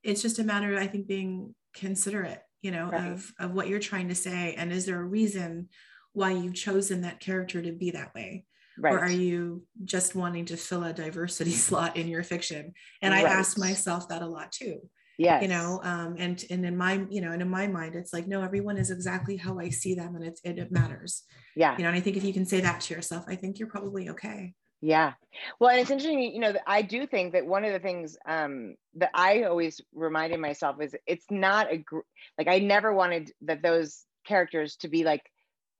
[0.03, 3.12] it's just a matter of, I think, being considerate, you know, right.
[3.12, 4.53] of, of what you're trying to say.
[4.59, 5.70] And is there a reason
[6.12, 8.44] why you've chosen that character to be that way?
[8.79, 8.94] Right.
[8.94, 12.73] Or are you just wanting to fill a diversity slot in your fiction?
[13.03, 14.81] And I ask myself that a lot too
[15.20, 18.12] yeah you know um and and in my you know and in my mind it's
[18.12, 21.77] like no everyone is exactly how i see them and it's it, it matters yeah
[21.77, 23.68] you know and i think if you can say that to yourself i think you're
[23.68, 25.12] probably okay yeah
[25.59, 28.75] well and it's interesting you know i do think that one of the things um
[28.94, 33.62] that i always reminded myself is it's not a gr- like i never wanted that
[33.62, 35.23] those characters to be like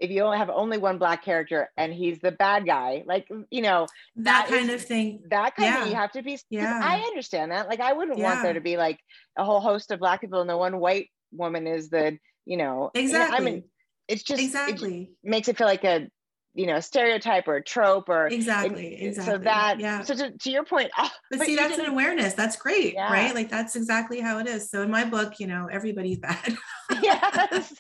[0.01, 3.63] if you only have only one black character and he's the bad guy, like you
[3.63, 3.87] know
[4.17, 5.23] that, that kind is, of thing.
[5.31, 5.83] That kind yeah.
[5.83, 6.39] of you have to be.
[6.49, 7.69] Yeah, I understand that.
[7.69, 8.25] Like I wouldn't yeah.
[8.25, 8.99] want there to be like
[9.37, 12.91] a whole host of black people and the one white woman is the you know
[12.95, 13.37] exactly.
[13.37, 13.65] I mean,
[14.09, 16.09] it's just exactly it makes it feel like a
[16.55, 20.65] you know stereotype or trope or exactly exactly so that yeah so to, to your
[20.65, 23.13] point oh, but, but see that's an awareness that's great yeah.
[23.13, 26.57] right like that's exactly how it is so in my book you know everybody's bad
[27.03, 27.73] yes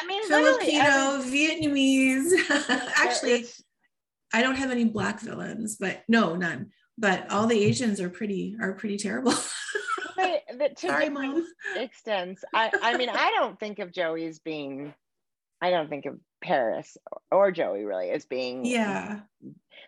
[0.00, 2.32] I mean, Filipino, Vietnamese.
[2.96, 3.46] Actually,
[4.32, 6.70] I don't have any black villains, but no, none.
[6.96, 9.32] But all the Asians are pretty are pretty terrible.
[10.16, 11.44] but, but to Sorry, mom.
[11.76, 14.94] extents, I I mean, I don't think of Joey as being.
[15.60, 16.96] I don't think of Paris
[17.30, 18.64] or Joey really as being.
[18.64, 19.20] Yeah.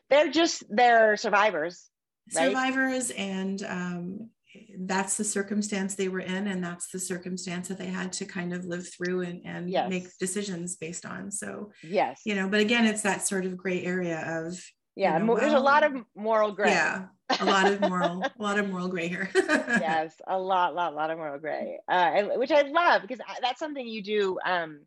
[0.09, 1.89] They're just they're survivors.
[2.35, 2.49] Right?
[2.49, 4.31] Survivors and um,
[4.81, 8.53] that's the circumstance they were in and that's the circumstance that they had to kind
[8.53, 9.89] of live through and, and yes.
[9.89, 11.31] make decisions based on.
[11.31, 12.21] So yes.
[12.25, 14.63] you know but again it's that sort of gray area of
[14.97, 16.71] yeah you know, there's well, a lot of moral gray.
[16.71, 17.07] yeah
[17.39, 19.31] a lot of moral a lot of moral gray here.
[19.35, 21.79] Yes a lot lot lot of moral gray.
[21.89, 24.81] Uh, which i love because that's something you do um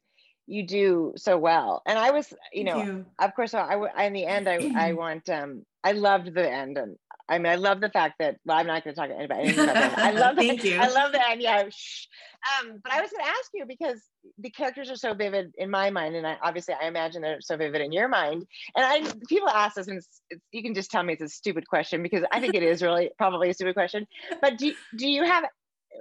[0.48, 1.82] you do so well.
[1.86, 3.06] And I was, you know, you.
[3.20, 6.78] of course, I, I in the end, I, I want, um, I loved the end,
[6.78, 8.38] and I mean, I love the fact that.
[8.46, 9.98] Well, I'm not going to talk about anything about that.
[9.98, 10.36] I love.
[10.38, 10.80] Thank the, you.
[10.80, 11.42] I love the end.
[11.42, 11.70] Yeah.
[11.70, 12.08] Shh.
[12.62, 14.02] Um, but I was going to ask you because
[14.38, 17.56] the characters are so vivid in my mind, and I obviously I imagine they're so
[17.56, 18.46] vivid in your mind.
[18.76, 21.30] And I people ask this, and it's, it's, you can just tell me it's a
[21.30, 24.06] stupid question because I think it is really probably a stupid question.
[24.42, 25.46] But do do you have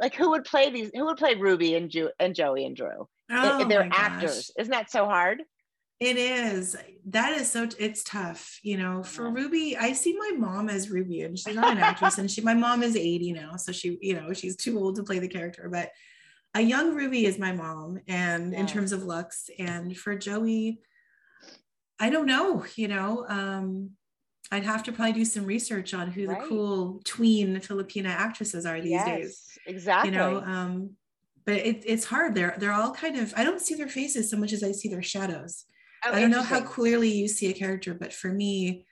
[0.01, 0.91] like who would play these?
[0.95, 3.09] Who would play Ruby and Ju- and Joey and Drew?
[3.33, 3.99] Oh, they're my gosh.
[3.99, 4.51] actors.
[4.59, 5.43] Isn't that so hard?
[6.01, 6.77] It is.
[7.07, 7.69] That is so.
[7.79, 9.03] It's tough, you know.
[9.05, 9.35] For Yeah.
[9.35, 12.41] Ruby, I see my mom as Ruby, and she's not an actress, and she.
[12.41, 15.29] My mom is eighty now, so she, you know, she's too old to play the
[15.29, 15.69] character.
[15.71, 15.91] But
[16.55, 20.81] a young Ruby is my mom, and in terms of looks, and for Joey,
[22.01, 22.65] I don't know.
[22.75, 23.91] You know, um,
[24.51, 26.43] I'd have to probably do some research on who Right.
[26.43, 29.57] the cool tween Filipina actresses are these days.
[29.67, 30.11] Exactly.
[30.11, 30.97] You know, um,
[31.45, 32.35] but it, it's hard.
[32.35, 33.33] They're they're all kind of.
[33.37, 35.65] I don't see their faces so much as I see their shadows.
[36.05, 38.87] Oh, I don't know how clearly you see a character, but for me,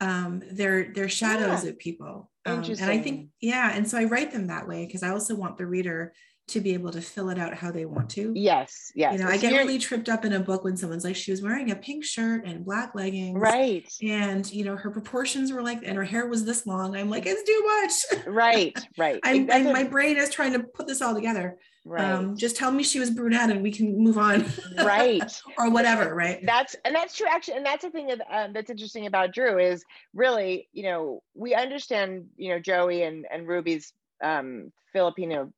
[0.00, 1.70] um, they're they're shadows Yeah.
[1.70, 2.30] of people.
[2.46, 5.34] Um, and I think, yeah, and so I write them that way because I also
[5.34, 6.14] want the reader
[6.50, 8.32] to be able to fill it out how they want to.
[8.34, 8.92] Yes.
[8.94, 9.14] Yes.
[9.14, 11.42] You know, I get really tripped up in a book when someone's like, she was
[11.42, 13.38] wearing a pink shirt and black leggings.
[13.38, 13.88] right.
[14.02, 16.96] And you know, her proportions were like, and her hair was this long.
[16.96, 18.26] I'm like, it's too much.
[18.26, 18.76] Right.
[18.98, 19.20] Right.
[19.24, 21.56] I'm, I'm my brain is trying to put this all together.
[21.84, 22.04] right.
[22.04, 24.44] Um, just tell me she was brunette and we can move on.
[24.84, 25.40] right.
[25.58, 26.44] or whatever, right?
[26.44, 29.58] That's and that's true actually, and that's the thing that um, that's interesting about Drew
[29.58, 35.52] is really, you know, we understand, you know, Joey and and Ruby's um, Filipino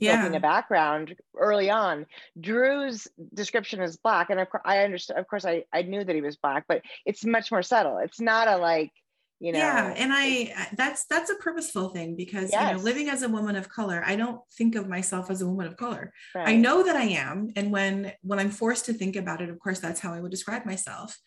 [0.00, 2.06] Filipino background early on.
[2.40, 5.20] Drew's description is black, and of course, I understand.
[5.20, 7.98] Of course, I I knew that he was black, but it's much more subtle.
[7.98, 8.92] It's not a like,
[9.40, 9.58] you know.
[9.58, 13.56] yeah and i that's that's a purposeful thing because you know living as a woman
[13.56, 16.94] of color i don't think of myself as a woman of color i know that
[16.94, 20.12] i am and when when i'm forced to think about it of course that's how
[20.12, 21.18] i would describe myself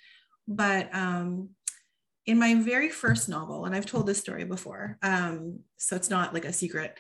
[0.47, 1.49] but um
[2.25, 6.35] in my very first novel and i've told this story before um so it's not
[6.35, 6.99] like a secret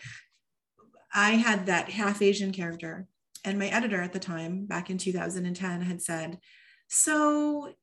[1.13, 3.07] i had that half asian character
[3.45, 6.39] and my editor at the time back in 2010 had said
[6.87, 7.73] so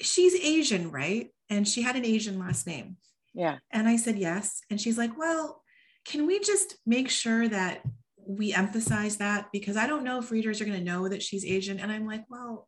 [0.00, 2.96] she's asian right and she had an asian last name
[3.34, 3.58] Yeah.
[3.70, 4.62] and I said, yes.
[4.70, 5.62] And she's like, well,
[6.04, 7.82] can we just make sure that
[8.26, 9.46] we emphasize that?
[9.52, 11.78] Because I don't know if readers are going to know that she's Asian.
[11.78, 12.66] And I'm like, well,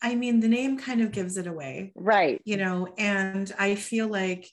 [0.00, 2.40] I mean, the name kind of gives it away, Right.
[2.44, 4.48] you know, and I feel like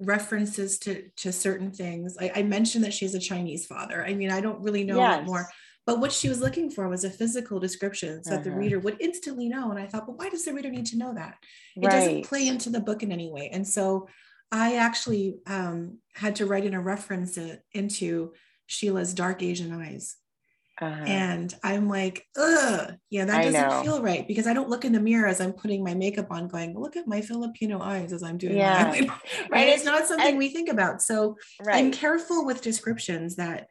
[0.00, 2.16] references to, to certain things.
[2.20, 4.04] I, I mentioned that she has a Chinese father.
[4.04, 5.26] I mean, I don't really know what Yes.
[5.26, 5.48] more,
[5.86, 8.58] but what she was looking for was a physical description so that the Uh-huh.
[8.58, 9.70] reader would instantly know.
[9.70, 11.36] And I thought, well, why does the reader need to know that?
[11.76, 11.90] it right.
[11.90, 14.08] doesn't play into the book in any way and so
[14.50, 17.38] i actually um, had to write in a reference
[17.72, 18.32] into
[18.66, 20.16] sheila's dark asian eyes
[20.78, 21.04] Uh-huh.
[21.06, 25.00] and i'm like ugh yeah that doesn't feel right because i don't look in the
[25.00, 28.36] mirror as i'm putting my makeup on going look at my filipino eyes as i'm
[28.36, 28.84] doing Yeah.
[28.88, 31.76] my eyeliner." right it's not something and- we think about so right.
[31.76, 33.68] i'm careful with descriptions that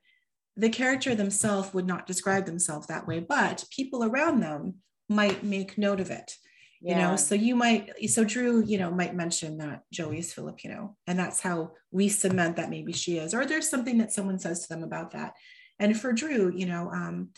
[0.58, 4.76] the character themselves would not describe themselves that way but people around them
[5.08, 6.34] might make note of it
[6.82, 10.96] you know so you might so drew you know might mention that joey is filipino
[11.08, 14.62] and that's how we cement that maybe she is or there's something that someone says
[14.62, 15.34] to them about that
[15.80, 17.30] and for drew you know um,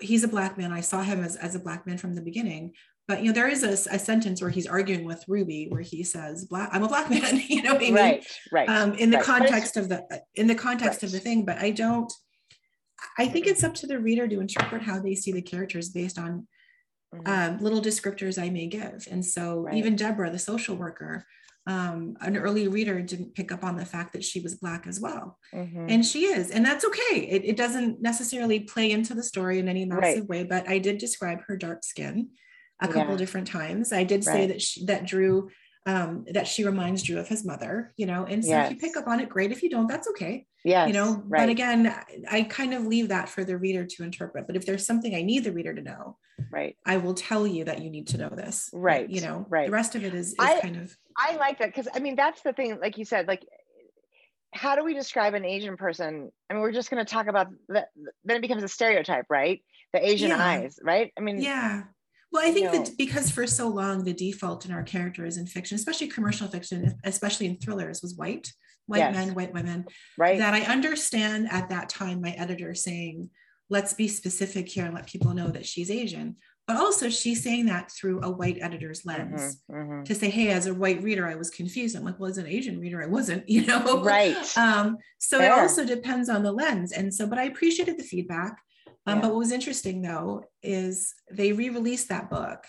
[0.00, 2.72] he's a black man i saw him as, as a black man from the beginning
[3.08, 6.02] but you know there is a, a sentence where he's arguing with ruby where he
[6.02, 8.26] says black i'm a black man you know what i mean right.
[8.50, 8.68] Right.
[8.68, 9.26] um, in the Right.
[9.26, 10.04] Context of the
[10.34, 12.12] in the context of the thing but i don't
[13.18, 16.18] i think it's up to the reader to interpret how they see the characters based
[16.18, 16.46] on
[17.14, 17.28] Mhm.
[17.28, 19.06] um, little descriptors I may give.
[19.10, 19.74] And so Right.
[19.74, 21.26] even Deborah, the social worker,
[21.66, 25.00] um, an early reader didn't pick up on the fact that she was Black as
[25.00, 25.38] well.
[25.54, 25.86] Mhm.
[25.88, 27.20] And she is, and that's okay.
[27.30, 30.98] It, it doesn't necessarily play into the story in any massive way, but I did
[30.98, 32.30] describe her dark skin
[32.80, 33.18] a couple Yeah.
[33.18, 33.92] different times.
[33.92, 34.48] I did say Right.
[34.48, 35.50] that she, that Drew,
[35.86, 38.96] um, that she reminds Drew of his mother, you know, and so if you pick
[38.96, 39.52] up on it, great.
[39.52, 41.40] If you don't, that's okay yeah you know Right.
[41.40, 42.04] but again I-
[42.38, 45.20] i kind of leave that for the reader to interpret but if there's something i
[45.20, 46.18] need the reader to know
[46.52, 46.76] right.
[46.86, 49.66] i will tell you that you need to know this Right, you know right.
[49.66, 52.16] the rest of it is, is I- kind of I like that because I mean
[52.16, 53.46] that's the thing, like you said, like
[54.54, 56.30] how do we describe an Asian person?
[56.50, 57.88] I mean, we're just going to talk about that.
[58.24, 59.62] Then it becomes a stereotype, right?
[59.94, 60.44] The Asian Yeah.
[60.44, 61.10] eyes, right?
[61.18, 61.84] I mean, yeah
[62.32, 65.46] well i think you that because for so long the default in our characters in
[65.46, 68.50] fiction especially commercial fiction especially in thrillers was white
[68.86, 69.14] white Yes.
[69.14, 69.84] men white women
[70.18, 70.38] right?
[70.38, 73.28] that i understand at that time my editor saying
[73.68, 76.36] let's be specific here and let people know that she's asian
[76.66, 80.04] but also she's saying that through a white editor's lens Mhm, mhm.
[80.04, 81.96] to say, hey, as a white reader, I was confused.
[81.96, 84.02] I'm like, well, as an Asian reader, I wasn't, you know?
[84.02, 84.36] Right.
[84.56, 85.52] Um, so Fair.
[85.52, 86.92] it also depends on the lens.
[86.92, 88.58] And so, but I appreciated the feedback.
[89.06, 89.22] Um, Yeah.
[89.22, 92.64] But what was interesting though is they re-released that book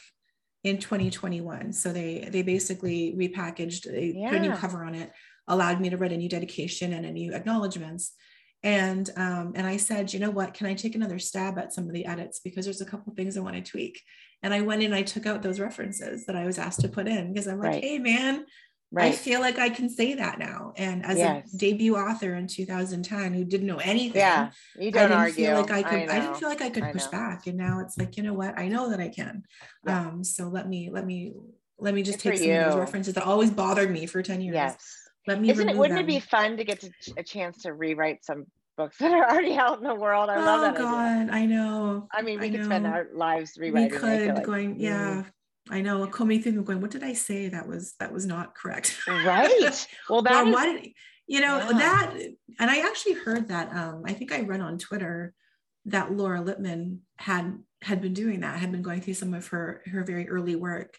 [0.64, 1.74] in 2021.
[1.74, 5.12] So they they basically repackaged, they put a new cover on it,
[5.48, 8.14] allowed me to write a new dedication and a new acknowledgments.
[8.64, 10.54] And um, and I said, you know what?
[10.54, 13.36] Can I take another stab at some of the edits because there's a couple things
[13.38, 14.02] I want to tweak.
[14.42, 17.08] And I went in, I took out those references that I was asked to put
[17.08, 17.84] in because I'm like, Right.
[17.84, 18.46] hey man,
[18.96, 20.74] I feel like I can say that now.
[20.78, 21.54] And as Yes.
[21.54, 24.52] a debut author in 2010 who didn't know anything, Yeah.
[24.80, 25.46] You I don't didn't argue.
[25.46, 25.94] feel like I could.
[25.94, 26.22] I, know.
[26.22, 28.58] didn't feel like I could I push back, and now it's like you know what?
[28.58, 29.44] I know that I can.
[29.86, 30.08] Yeah.
[30.08, 31.34] Um, so let me let me
[31.80, 34.40] let me just Good take some of those references that always bothered me for 10
[34.42, 34.54] years.
[34.54, 35.03] Yes.
[35.28, 35.50] Let me.
[35.50, 35.78] Isn't it?
[35.78, 38.46] Wouldn't it be fun to get to, a chance to rewrite some
[38.78, 40.30] books that are already out in the world?
[40.30, 40.84] I love oh that idea.
[40.84, 42.08] God, I know.
[42.12, 43.90] I mean, we I could spend our lives We rewriting.
[43.92, 44.46] Feel could like.
[44.46, 44.76] going.
[44.76, 44.82] Mm.
[44.82, 45.24] Yeah,
[45.70, 46.06] I know.
[46.08, 46.82] Combing through them, going.
[46.82, 47.48] What did I say?
[47.50, 48.98] That was that was not correct.
[49.08, 49.88] Right.
[50.10, 50.92] Well, that is, why did
[51.28, 51.78] you know Yeah.
[51.78, 52.14] that
[52.60, 55.34] and i actually heard that um i think i read on twitter
[55.86, 59.82] that laura lippman had had been doing that had been going through some of her
[59.86, 60.98] her very early work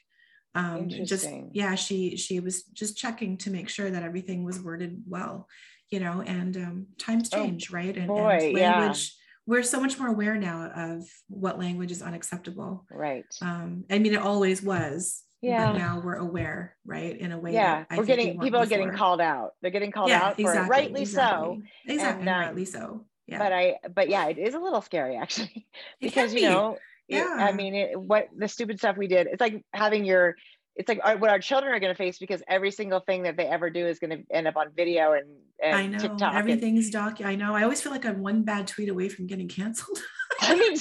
[0.55, 5.03] um just yeah she she was just checking to make sure that everything was worded
[5.09, 5.49] well
[5.91, 8.79] you know and um times Oh, change right and, boy, and yeah.
[8.79, 9.15] language
[9.47, 13.27] we're so much more aware now of what language is unacceptable right.
[13.43, 15.73] um i mean it always was Yeah.
[15.73, 17.85] but now we're aware right in a way Yeah.
[17.91, 19.51] We're we getting weren't people are getting called out.
[19.61, 21.61] They're getting called out for it, rightly so.
[21.87, 25.17] exactly And, um, rightly so yeah But I, but yeah, it is a little scary
[25.25, 25.67] actually,
[26.01, 26.77] because you be.
[27.09, 29.27] It- I mean, it, what the stupid stuff we did.
[29.27, 30.37] It's like having your.
[30.77, 33.37] It's like our, what our children are going to face because every single thing that
[33.37, 35.27] they ever do is going to end up on video and,
[35.63, 36.35] and i know TikTok.
[36.35, 39.47] everything's doc i know i always feel like i'm one bad tweet away from getting
[39.47, 39.97] canceled
[40.41, 40.77] I mean,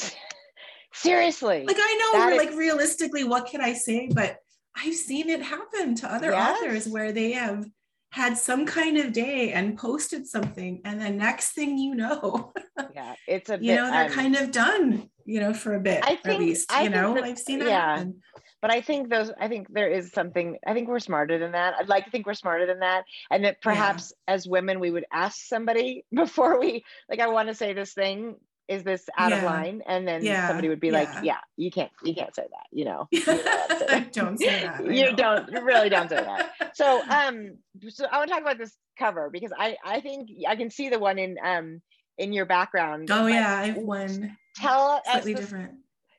[0.93, 1.63] seriously.
[1.65, 4.37] like i know is- like realistically what can i say but
[4.75, 7.63] i've seen it happen to other authors where they have
[8.11, 12.51] had some kind of day and posted something and the next thing you know
[12.95, 13.75] yeah, it's a you bit.
[13.75, 16.83] know they're um, kind of done you know for a bit I at least I
[16.83, 17.97] you know that- i've seen it yeah.
[17.97, 18.21] happen
[18.61, 19.29] but I think those.
[19.37, 20.57] I think there is something.
[20.65, 21.73] I think we're smarter than that.
[21.77, 25.03] I'd like to think we're smarter than that, and that perhaps as women we would
[25.11, 27.19] ask somebody before we like.
[27.19, 28.37] I want to say this thing.
[28.69, 29.81] Is this out of line?
[29.85, 30.93] And then Yeah, somebody would be yeah.
[30.93, 31.91] like, "Yeah, you can't.
[32.05, 32.67] You can't say that.
[32.71, 34.13] You know, you don't say that.
[34.13, 35.15] don't say that I you know.
[35.17, 35.51] don't.
[35.51, 37.57] You really don't say that." So, um,
[37.89, 40.87] so I want to talk about this cover because I I think I can see
[40.87, 41.81] the one in um
[42.17, 43.09] in your background.
[43.11, 45.71] oh yeah i've one Tell us slightly different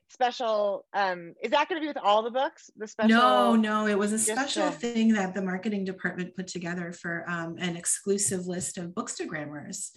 [0.09, 0.85] special.
[0.93, 2.69] Um, is that going to be with all the books?
[2.77, 3.09] The special.
[3.17, 7.25] No, no, it was a special a- thing that the marketing department put together for
[7.29, 9.89] um, an exclusive list of bookstagrammers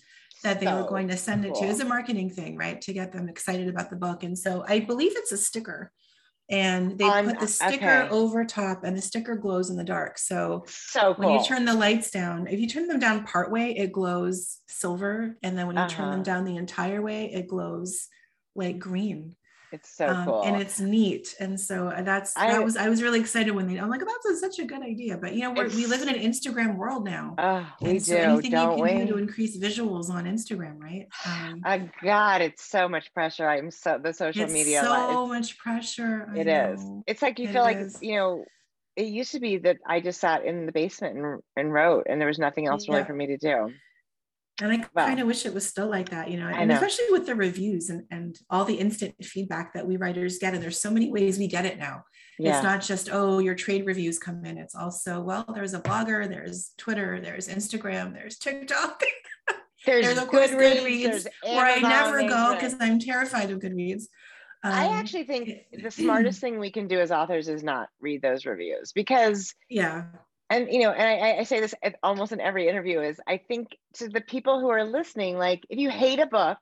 [0.45, 1.61] that they were going to send it to.
[1.61, 1.71] cool.
[1.71, 2.81] It's a marketing thing, right?
[2.83, 4.23] To get them excited about the book.
[4.23, 5.93] And so I believe it's a sticker.
[6.51, 7.75] And they On- put the sticker
[8.05, 8.09] okay.
[8.09, 10.17] over top and the sticker glows in the dark.
[10.17, 11.27] So So cool.
[11.27, 14.59] when you turn the lights down, if you turn them down part way, it glows
[14.69, 15.37] silver.
[15.43, 16.11] And then when you turn Uh-huh.
[16.13, 18.09] them down the entire way, it glows
[18.59, 19.35] like green.
[19.71, 20.43] it's so Um, cool.
[20.47, 23.67] and it's neat and so uh, that's I- that was i was really excited when
[23.69, 26.09] they i'm like that's such a good idea but you know we're, we live in
[26.09, 29.05] an instagram world now oh, we and do, so anything don't you can we?
[29.05, 33.47] do to increase visuals on instagram right um, Oh God, it's so much pressure.
[33.55, 34.81] I'm so the social it's media.
[34.83, 36.83] so much pressure I it is.
[36.83, 37.05] know.
[37.07, 37.99] It's like you It feel like is.
[38.01, 38.45] you know.
[38.97, 42.19] It used to be that I just sat in the basement and, and wrote, and
[42.21, 43.71] there was nothing else really for me to do.
[44.63, 45.07] And i Wow.
[45.07, 46.75] kind of wish it was still like that you know and know.
[46.75, 50.63] especially with the reviews and, and all the instant feedback that we writers get and
[50.63, 52.03] there's so many ways we get it now
[52.39, 54.59] Yeah, It's not just, oh, your trade reviews come in.
[54.59, 59.03] It's also, well, there's a blogger, there's Twitter, there's Instagram, there's TikTok.
[59.87, 63.59] there's, there's, of course, Goodreads, Goodreads, there's where I never go because I'm terrified of
[63.59, 64.05] Goodreads.
[64.63, 65.51] I Um, actually think
[65.83, 70.05] the smartest thing we can do as authors is not read those reviews because yeah,
[70.51, 73.77] and you know and I, I say this almost in every interview is i think
[73.95, 76.59] to the people who are listening like if you hate a book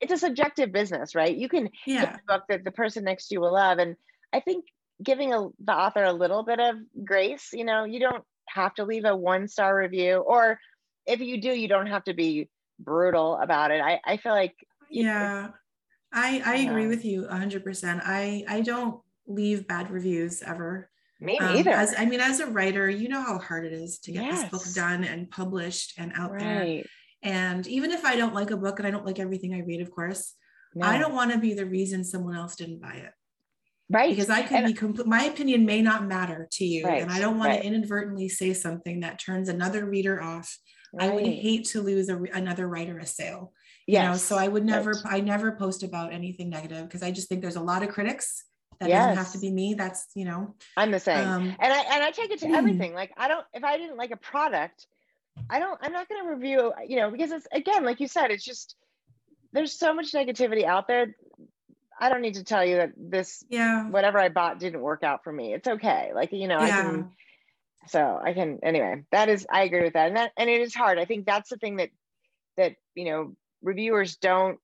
[0.00, 3.28] it's a subjective business right you can hate yeah, a book that the person next
[3.28, 3.96] to you will love and
[4.32, 4.64] i think
[5.02, 8.84] giving a, the author a little bit of grace you know you don't have to
[8.84, 10.58] leave a one star review or
[11.06, 12.48] if you do you don't have to be
[12.78, 14.54] brutal about it i, I feel like
[14.90, 15.48] yeah.
[16.12, 16.88] I I agree Yeah.
[16.88, 18.02] with you 100%.
[18.04, 20.89] I I don't leave bad reviews ever.
[21.20, 24.12] Me Um, As I mean, as a writer, you know how hard it is to
[24.12, 26.58] get this book done and published and out there.
[26.60, 26.86] right
[27.22, 29.80] And even if I don't like a book and I don't like everything I read,
[29.82, 30.34] of course,
[30.74, 30.86] No.
[30.86, 33.12] I don't want to be the reason someone else didn't buy it.
[33.92, 35.06] right because I could And- be complete.
[35.08, 37.60] My opinion may not matter to you, Right, and I don't want right.
[37.62, 40.48] to inadvertently say something that turns another reader off.
[40.98, 43.52] I would hate to lose a, another writer a sale.
[43.86, 44.02] yes.
[44.04, 45.14] You know, so I would never, right.
[45.16, 48.44] I never post about anything negative because I just think there's a lot of critics.
[48.80, 49.74] That doesn't have to be me.
[49.74, 52.94] That's you know, i'm the same um, and I and I take it to everything.
[52.94, 54.86] Like I don't if I didn't like a product,
[55.50, 58.30] I don't I'm not going to review, you know, because it's again like you said,
[58.30, 58.76] it's just
[59.52, 61.14] there's so much negativity out there.
[62.00, 65.24] I don't need to tell you that this yeah whatever I bought didn't work out
[65.24, 65.52] for me.
[65.52, 66.12] It's okay.
[66.14, 67.10] Like, you know, I can
[67.88, 70.08] so I can anyway, that is I agree with that.
[70.08, 70.98] And that and it is hard.
[70.98, 71.90] I think that's the thing that
[72.56, 74.58] that, you know, reviewers don't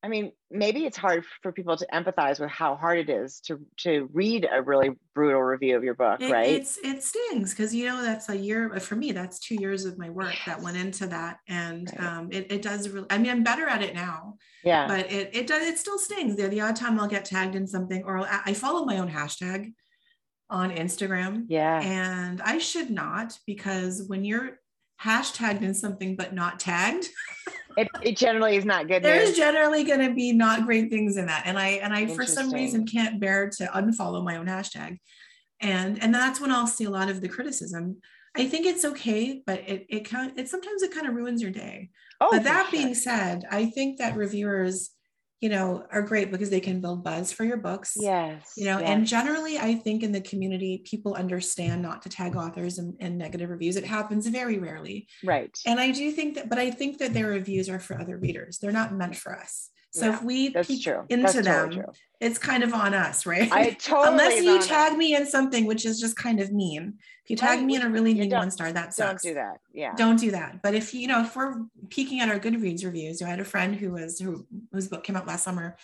[0.00, 3.58] I mean, maybe it's hard for people to empathize with how hard it is to
[3.78, 6.48] to read a really brutal review of your book, It, right?
[6.50, 9.10] it's it stings because you know that's a year for me.
[9.10, 12.06] That's two years of my work that went into that, and Right.
[12.06, 13.08] um, it it does really.
[13.10, 14.86] I mean, I'm better at it now, Yeah.
[14.86, 16.36] but it it does it still stings.
[16.36, 19.10] The the odd time I'll get tagged in something, or I I follow my own
[19.10, 19.72] hashtag
[20.48, 21.80] on Instagram, Yeah.
[21.82, 24.60] and I should not because when you're
[25.02, 27.08] hashtagged in something but not tagged,
[27.78, 29.36] It, it generally is not good there's news.
[29.38, 32.50] generally going to be not great things in that and i and i for some
[32.52, 34.98] reason can't bear to unfollow my own hashtag
[35.60, 37.96] and and that's when i'll see a lot of the criticism
[38.36, 41.52] i think it's okay but it it kind it sometimes it kind of ruins your
[41.52, 41.88] day
[42.20, 42.72] Oh, but that sure.
[42.72, 44.90] being said i think that reviewers
[45.40, 48.52] you know are great because they can build buzz for your books yes.
[48.56, 52.78] you know and generally i think in the community people understand not to tag authors
[52.78, 55.56] and, in negative reviews it happens very rarely right.
[55.66, 58.58] and I do think that, but I think that their reviews are for other readers.
[58.58, 59.70] They're not meant for us.
[59.90, 61.04] So Yeah, if we peek true.
[61.08, 61.84] into That's them, totally
[62.20, 63.50] it's kind of on us, right?
[63.52, 64.98] I totally Unless you tag that.
[64.98, 66.94] me in something which is just kind of mean.
[67.24, 69.22] If you tag Right, me in a really mean one star, that sucks.
[69.22, 69.60] Don't do that.
[69.72, 69.94] Yeah.
[69.96, 70.60] Don't do that.
[70.62, 73.74] But if you know, if we're peeking at our Goodreads reviews, I had a friend
[73.76, 75.76] who was who, whose book came out last summer,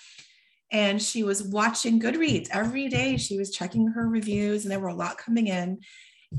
[0.73, 3.17] and she was watching Goodreads every day.
[3.17, 5.81] She was checking her reviews, and there were a lot coming in.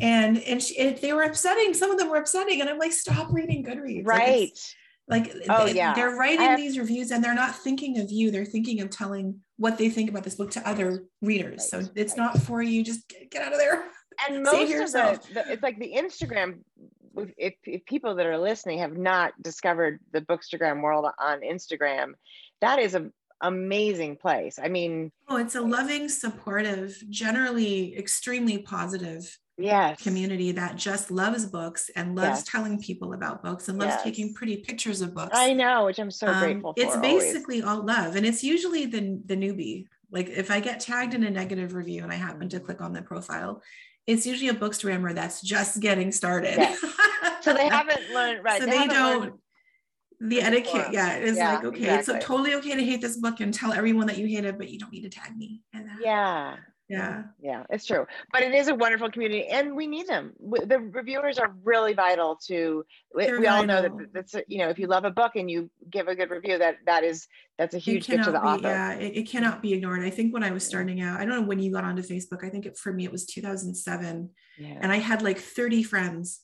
[0.02, 1.74] And and she, it, they were upsetting.
[1.74, 4.06] Some of them were upsetting, and I'm like, stop reading Goodreads.
[4.06, 4.44] Right.
[4.50, 4.76] it's-
[5.08, 5.94] like Oh, they, yeah.
[5.94, 8.32] they're writing have- these reviews and they're not thinking of you.
[8.32, 11.70] They're thinking of telling what they think about this book to other readers.
[11.70, 12.18] So it's right.
[12.18, 12.84] not for you.
[12.84, 13.84] Just get, get out of there.
[14.28, 16.60] And Save most of the, the it's like the instagram
[17.18, 22.14] if, if, if people that are listening have not discovered the bookstagram world on instagram
[22.62, 24.58] that is an amazing place.
[24.62, 30.02] I mean oh it's a loving supportive generally extremely positive yes.
[30.02, 32.44] community that just loves books and loves Yes.
[32.44, 34.04] telling people about books and loves Yes.
[34.04, 35.32] taking pretty pictures of books.
[35.38, 37.24] I know which i'm so Um, grateful for it's always.
[37.24, 39.88] basically all love and it's usually the the newbie.
[40.12, 42.94] Like if i get tagged in a negative review and i happen to click on
[42.94, 43.62] the profile
[44.08, 46.58] it's usually a bookstagrammer that's just getting started.
[46.58, 46.80] Yes.
[47.42, 49.40] so they haven't learned right so they, haven't don't.
[50.22, 53.54] The etiquette yeah it's Yeah, like okay it's totally okay to hate this book and
[53.54, 55.62] tell everyone that you hate it but you don't need to tag me.
[55.74, 56.56] And yeah
[56.88, 57.24] yeah.
[57.42, 61.38] Yeah it's true but it is a wonderful community and we need them the reviewers
[61.40, 64.08] are really vital to we, They're we all know that vital.
[64.14, 66.58] that's a, you know if you love a book and you give a good review
[66.60, 67.28] that that is
[67.58, 68.68] that's a huge gift to the be, author.
[68.68, 71.42] yeah it, it cannot be ignored i think when i was starting out i don't
[71.42, 74.30] know when you got onto facebook i think it, for me it was 2007
[74.60, 74.78] yeah.
[74.82, 76.42] and i had like 30 friends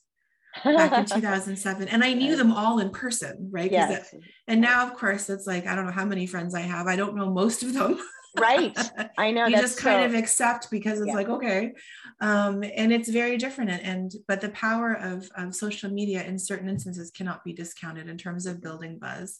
[0.64, 4.10] back in 2007 and i knew them all in person right yes.
[4.10, 6.86] that- and now of course it's like i don't know how many friends i have
[6.88, 7.98] i don't know most of them
[8.38, 8.76] right
[9.18, 11.14] i know you just kind so- of accept because it's Yeah.
[11.14, 11.72] like okay
[12.20, 16.38] um and it's very different and, and but the power of, of social media in
[16.38, 19.38] certain instances cannot be discounted in terms of building buzz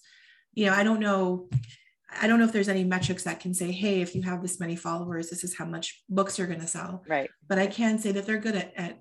[0.54, 1.48] you know i don't know
[2.20, 4.60] i don't know if there's any metrics that can say hey if you have this
[4.60, 7.98] many followers this is how much books you're going to sell right but I can
[7.98, 8.98] say that they're good at at,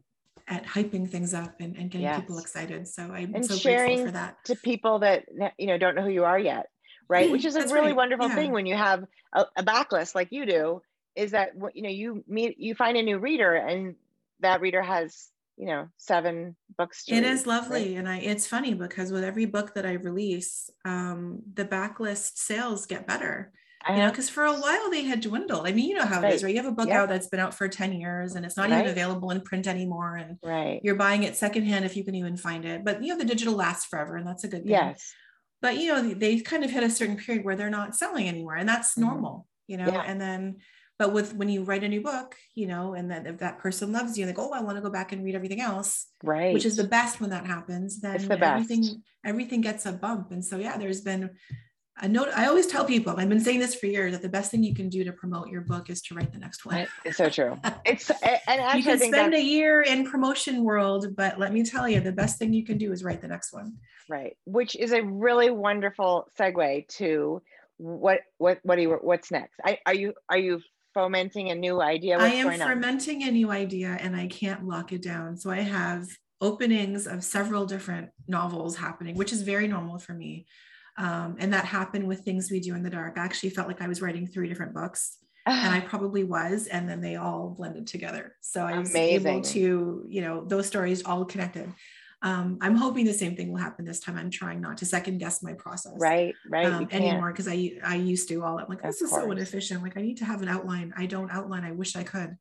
[0.47, 2.85] at hyping things up and, and getting people excited.
[2.87, 4.35] So I'm And so sharing grateful for that.
[4.45, 5.23] to people that
[5.57, 6.65] you know don't know who you are yet
[7.09, 8.35] right which is a really right, wonderful yeah.
[8.35, 10.81] thing when you have a, a backlist like you do
[11.15, 13.95] is that you know you meet you find a new reader and
[14.39, 17.47] that reader has you know seven books to It read, is right?
[17.47, 17.95] lovely.
[17.97, 22.85] And I it's funny because with every book that I release, um, the backlist sales
[22.85, 23.51] get better.
[23.89, 25.67] You know, because for a while they had dwindled.
[25.67, 26.49] I mean, you know how it is, Right.
[26.49, 26.55] right?
[26.55, 28.79] You have a book out that's been out for 10 years and it's not Right.
[28.79, 30.15] even available in print anymore.
[30.17, 32.85] And right you're buying it secondhand if you can even find it.
[32.85, 34.71] But you know, the digital lasts forever, and that's a good thing.
[34.71, 35.13] yes
[35.61, 38.55] but you know they kind of hit a certain period where they're not selling anymore
[38.55, 39.01] and that's Mhm.
[39.07, 40.03] normal you know Yeah.
[40.05, 40.57] and then
[40.99, 43.91] but with when you write a new book you know and then if that person
[43.91, 46.65] loves you like oh i want to go back and read everything else right which
[46.65, 48.43] is the best when that happens then the best.
[48.43, 51.31] everything everything gets a bump and so yeah there's been
[51.99, 54.49] a note i always tell people i've been saying this for years that the best
[54.49, 56.87] thing you can do to promote your book is to write the next one.
[57.05, 57.59] It's so true.
[57.85, 61.87] It's and you I can spend a year in promotion world but let me tell
[61.87, 63.75] you the best thing you can do is write the next one.
[64.09, 67.41] Right which is a really wonderful segue to
[67.77, 69.59] what what what are you what's next?
[69.63, 70.61] I, are you are you
[70.93, 72.17] fomenting a new idea?
[72.17, 72.67] I am going on?
[72.67, 75.37] fermenting a new idea and I can't lock it down.
[75.37, 76.07] So I have
[76.39, 80.45] openings of several different novels happening, which is very normal for me.
[80.97, 83.17] Um, and that happened with Things We Do in the Dark.
[83.17, 86.87] I actually felt like I was writing three different books, and I probably was, and
[86.87, 88.35] then they all blended together.
[88.41, 91.71] So I was able to, you know, those stories all connected.
[92.23, 94.17] um, I'm hoping the same thing will happen this time.
[94.17, 95.93] I'm trying not to second guess my process.
[95.97, 96.67] Right, right.
[96.67, 98.59] Um, anymore because I I used to all.
[98.59, 99.81] I'm like, this Of is so inefficient.
[99.81, 100.93] Like I need to have an outline.
[100.95, 101.63] I don't outline.
[101.63, 102.37] I wish I could.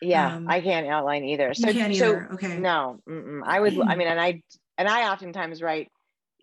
[0.00, 1.54] Yeah, um, I can't outline either.
[1.54, 2.28] So, you can't so either.
[2.34, 2.58] okay.
[2.58, 3.40] no, mm-mm.
[3.44, 4.42] I would, I mean, and I,
[4.76, 5.90] and I oftentimes write,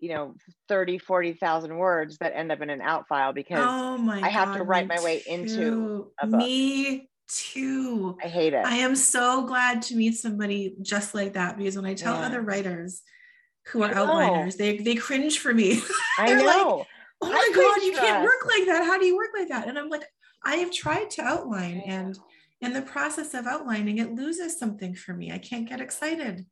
[0.02, 0.34] you know,
[0.68, 4.64] 30, 40,000 words that end up in an out file because Oh I have to
[4.64, 6.40] write my way into a book.
[6.40, 8.18] Me too.
[8.22, 8.66] I hate it.
[8.66, 12.26] I am so glad to meet somebody just like that because when I tell Yeah.
[12.26, 13.02] other writers
[13.66, 14.06] who are I know.
[14.08, 15.80] outliners, they they cringe for me.
[16.18, 16.84] I they're like, know.
[17.22, 18.24] oh I my god, you can't us.
[18.24, 18.84] work like that.
[18.84, 19.68] How do you work like that?
[19.68, 20.04] And I'm like,
[20.44, 22.18] I have tried to outline, and
[22.60, 25.30] in the process of outlining, it loses something for me.
[25.30, 26.44] I can't get excited.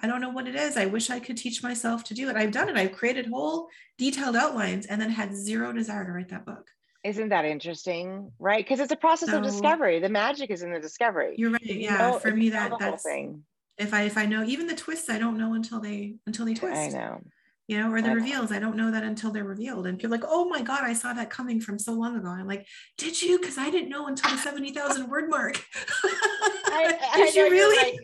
[0.00, 0.76] I don't know what it is.
[0.76, 2.36] I wish I could teach myself to do it.
[2.36, 2.76] I've done it.
[2.76, 3.68] I've created whole
[3.98, 6.68] detailed outlines and then had zero desire to write that book.
[7.04, 8.30] Isn't that interesting?
[8.38, 8.64] Right.
[8.64, 9.98] Because it's a process of discovery.
[10.00, 11.34] The magic is in the discovery.
[11.36, 11.62] You're right.
[11.64, 11.98] You Yeah.
[11.98, 13.44] know- for me, know that the that's thing.
[13.78, 16.54] if I if I know even the twists, I don't know until they until they
[16.54, 16.76] twist.
[16.76, 17.20] I know.
[17.68, 18.20] You know, or the I know.
[18.20, 18.52] reveals.
[18.52, 19.86] I don't know that until they're revealed.
[19.86, 22.28] And people like, oh my God, I saw that coming from so long ago.
[22.28, 22.66] I'm like,
[22.98, 23.38] did you?
[23.38, 25.62] Because I didn't know until the 70,000 word mark.
[26.04, 28.00] I, I did know you really?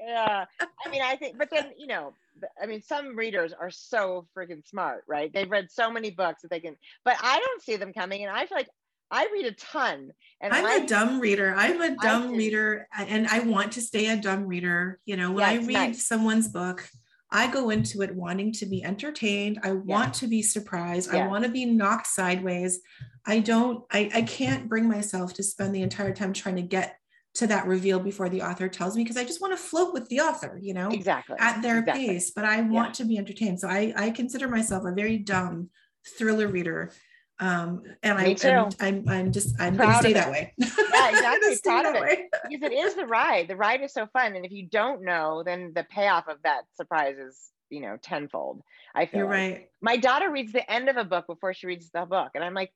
[0.00, 0.44] Yeah.
[0.60, 2.14] I mean, I think, but then, you know,
[2.62, 5.32] I mean, some readers are so freaking smart, right?
[5.32, 8.24] They've read so many books that they can, but I don't see them coming.
[8.24, 8.70] And I feel like
[9.10, 10.12] I read a ton.
[10.40, 11.52] And I'm I, a dumb reader.
[11.56, 15.00] I'm a dumb reader and I want to stay a dumb reader.
[15.04, 16.06] You know, when I read nice.
[16.06, 16.88] someone's book,
[17.32, 19.60] I go into it wanting to be entertained.
[19.62, 21.14] I want to be surprised.
[21.14, 22.80] I want to be knocked sideways.
[23.26, 26.96] I don't, I, I can't bring myself to spend the entire time trying to get
[27.34, 30.08] to that reveal before the author tells me because I just want to float with
[30.08, 32.08] the author, you know, exactly at their exactly.
[32.08, 32.30] pace.
[32.30, 33.60] But I want to be entertained.
[33.60, 35.70] So I, I consider myself a very dumb
[36.18, 36.92] thriller reader.
[37.38, 38.48] Um, and Me I, too.
[38.50, 40.52] I'm, I'm, I'm just, I'm going to stay that way.
[40.58, 40.66] Yeah,
[41.08, 41.54] exactly.
[41.54, 42.02] stay Proud of it.
[42.02, 42.28] way.
[42.50, 43.48] because it is the ride.
[43.48, 44.36] The ride is so fun.
[44.36, 47.38] And if you don't know, then the payoff of that surprise is,
[47.70, 48.60] you know, tenfold.
[48.94, 49.52] I feel You're like.
[49.52, 49.68] right.
[49.80, 52.32] My daughter reads the end of a book before she reads the book.
[52.34, 52.72] And I'm like,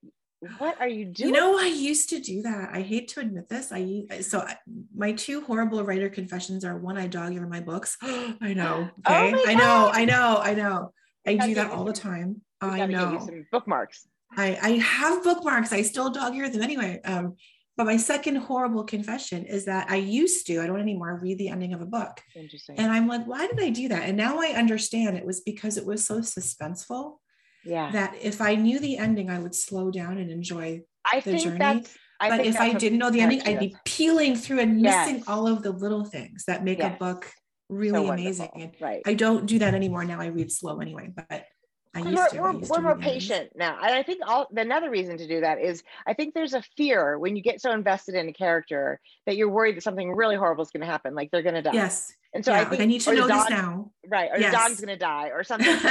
[0.59, 1.35] what are you doing?
[1.35, 2.71] You know, I used to do that.
[2.73, 3.71] I hate to admit this.
[3.73, 4.57] I so I,
[4.95, 7.97] my two horrible writer confessions are one, I dog ear my books.
[8.03, 8.89] I know.
[9.07, 9.33] Oh Okay.
[9.33, 9.91] my I know.
[9.93, 10.39] I know.
[10.43, 10.93] I know.
[11.27, 12.43] I do that all the time.
[12.61, 13.19] I gotta get you know.
[13.27, 14.07] some bookmarks.
[14.37, 15.73] I, I have bookmarks.
[15.73, 17.01] I still dog ear them anyway.
[17.05, 17.37] Um,
[17.77, 21.49] but my second horrible confession is that I used to, I don't anymore, read the
[21.49, 22.21] ending of a book.
[22.37, 22.79] Interesting.
[22.79, 24.09] And I'm like, why did I do that?
[24.09, 27.17] And now I understand it was because it was so suspenseful
[27.65, 27.91] yeah.
[27.93, 31.43] that if I knew the ending, I would slow down and enjoy I the think
[31.43, 34.81] journey, that's I but if I didn't know the ending, I'd be peeling through and
[34.81, 36.95] missing all of the little things that make Yes.
[36.95, 37.31] a book
[37.69, 38.51] really So amazing.
[38.55, 39.03] And Right.
[39.05, 40.05] I don't do that anymore.
[40.05, 41.45] Now I read slow anyway, but
[41.95, 42.41] I we're, used to.
[42.41, 43.79] We're, we're more patient now.
[43.81, 47.19] And I think all another reason to do that is I think there's a fear
[47.19, 50.63] when you get so invested in a character that you're worried that something really horrible
[50.63, 51.73] is going to happen, like they're going to die.
[51.73, 52.13] Yes.
[52.35, 53.91] And so yeah, I like, think I need to know this dog- now.
[54.09, 54.31] Right.
[54.33, 54.53] Or Yes.
[54.53, 55.67] the dog's going to die or something.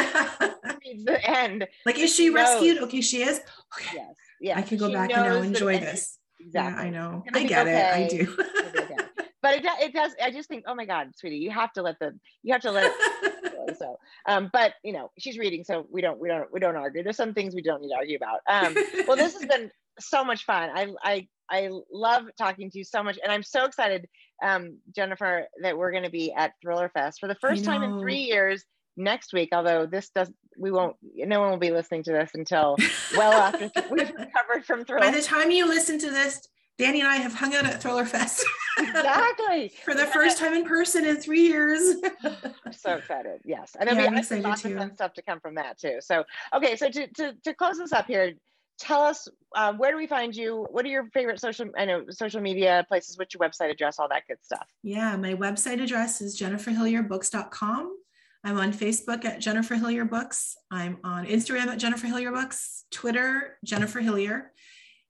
[1.05, 1.67] the end.
[1.85, 2.77] like, is she She rescued?
[2.83, 3.39] Okay, she is.
[3.79, 3.97] Okay.
[3.97, 4.15] Yes.
[4.41, 4.57] Yeah.
[4.59, 6.19] I can go She back and now enjoy this.
[6.39, 6.83] Exactly.
[6.83, 7.23] Yeah, I know.
[7.31, 7.93] gonna I get it.
[7.93, 8.37] I do.
[8.81, 8.97] Okay.
[9.41, 10.13] But it, it does.
[10.21, 12.71] I just think, oh my God, sweetie, you have to let the you have to
[12.71, 13.77] let it.
[13.77, 17.03] So, um, but you know, she's reading, so we don't we don't we don't argue.
[17.03, 18.39] There's some things we don't need to argue about.
[18.49, 18.75] Um,
[19.07, 19.69] well, this has been
[19.99, 20.69] so much fun.
[20.73, 24.07] I I I love talking to you so much, and I'm so excited,
[24.43, 27.99] um, Jennifer, that we're going to be at Thriller Fest for the first time in
[27.99, 28.63] three years
[28.97, 29.49] next week.
[29.51, 30.95] Although this does, we won't.
[31.03, 32.77] No one will be listening to this until
[33.17, 35.05] well after we've recovered from Thriller.
[35.05, 38.05] By the time you listen to this, Danny and I have hung out at Thriller
[38.05, 38.45] Fest
[38.79, 39.71] exactly.
[39.85, 41.97] for the first time in person in three years.
[42.23, 43.41] I'm so excited.
[43.45, 43.75] Yes.
[43.79, 45.97] And then Yeah, we I'm excited lots of fun stuff to come from that too.
[45.99, 46.23] So,
[46.53, 46.75] okay.
[46.75, 48.33] So to, to, to close this up here,
[48.79, 50.67] tell us, uh, where do we find you?
[50.71, 54.09] What are your favorite social, I know social media places, what's your website address, all
[54.09, 54.67] that good stuff.
[54.81, 57.97] Yeah, my website address is jenniferhillierbooks.com.
[58.45, 60.57] I'm on Facebook at Jennifer Hillier Books.
[60.69, 64.51] I'm on Instagram at Jennifer Hillier Books, Twitter, Jennifer Hillier,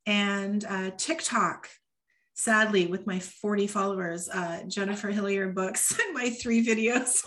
[0.06, 1.68] and uh, TikTok.
[2.36, 7.26] Sadly, with my 40 followers, uh, Jennifer Hillier Books, and my three videos.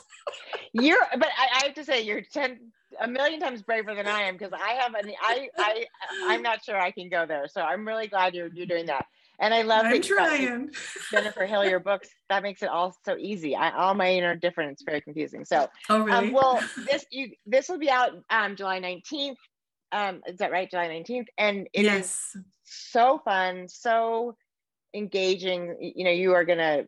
[0.73, 2.59] You're, but I, I have to say you're 10,
[3.01, 5.87] a million times braver than I am because I have an, I, I,
[6.29, 7.49] I'm not sure I can go there.
[7.49, 9.07] So I'm really glad you're, you're doing that.
[9.39, 10.71] And I love I'm that you got trying.
[11.11, 12.09] Jennifer Hillier books.
[12.31, 13.55] That makes it all so easy.
[13.55, 14.73] I, all my inner different.
[14.73, 15.45] It's very confusing.
[15.45, 16.29] So, Oh, really?
[16.29, 19.39] Um, well, this you this will be out um, July nineteenth.
[19.93, 20.71] Um, is that right?
[20.71, 22.37] July nineteenth, and it is yes.
[22.65, 24.37] so fun, so
[24.95, 25.77] engaging.
[25.81, 26.85] You know, you are gonna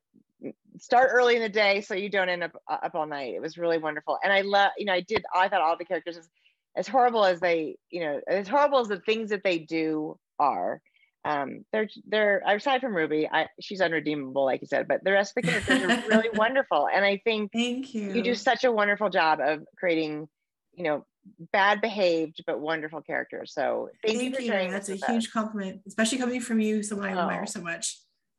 [0.81, 3.35] start early in the day so you don't end up uh, up all night.
[3.35, 4.73] It was really wonderful, and I love.
[4.79, 5.25] You know, I did.
[5.35, 6.29] I thought all the characters, as,
[6.77, 10.81] as horrible as they, you know, as horrible as the things that they do are.
[11.25, 15.35] um, they're they're aside from Ruby, I, she's unredeemable, like you said, but the rest
[15.37, 16.89] of the characters are really wonderful.
[16.93, 18.13] And I think thank you.
[18.15, 20.29] You do such a wonderful job of creating,
[20.75, 21.05] you know,
[21.53, 23.53] bad behaved but wonderful characters.
[23.53, 24.49] So thank, thank you for you.
[24.49, 24.71] sharing.
[24.71, 25.33] That's a huge us.
[25.33, 27.99] compliment, especially coming from you, someone I oh, admire so much.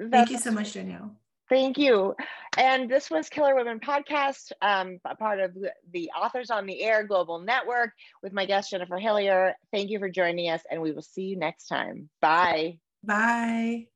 [0.10, 1.16] Thank you so much, Danielle.
[1.50, 2.16] Thank you.
[2.58, 5.58] And this was Killer Women Podcast, um, part of
[5.92, 7.92] the Authors on the Air Global Network
[8.22, 9.56] with my guest, Jennifer Hillier.
[9.72, 12.10] Thank you for joining us, and we will see you next time.
[12.22, 12.80] Bye.
[13.04, 13.88] Bye.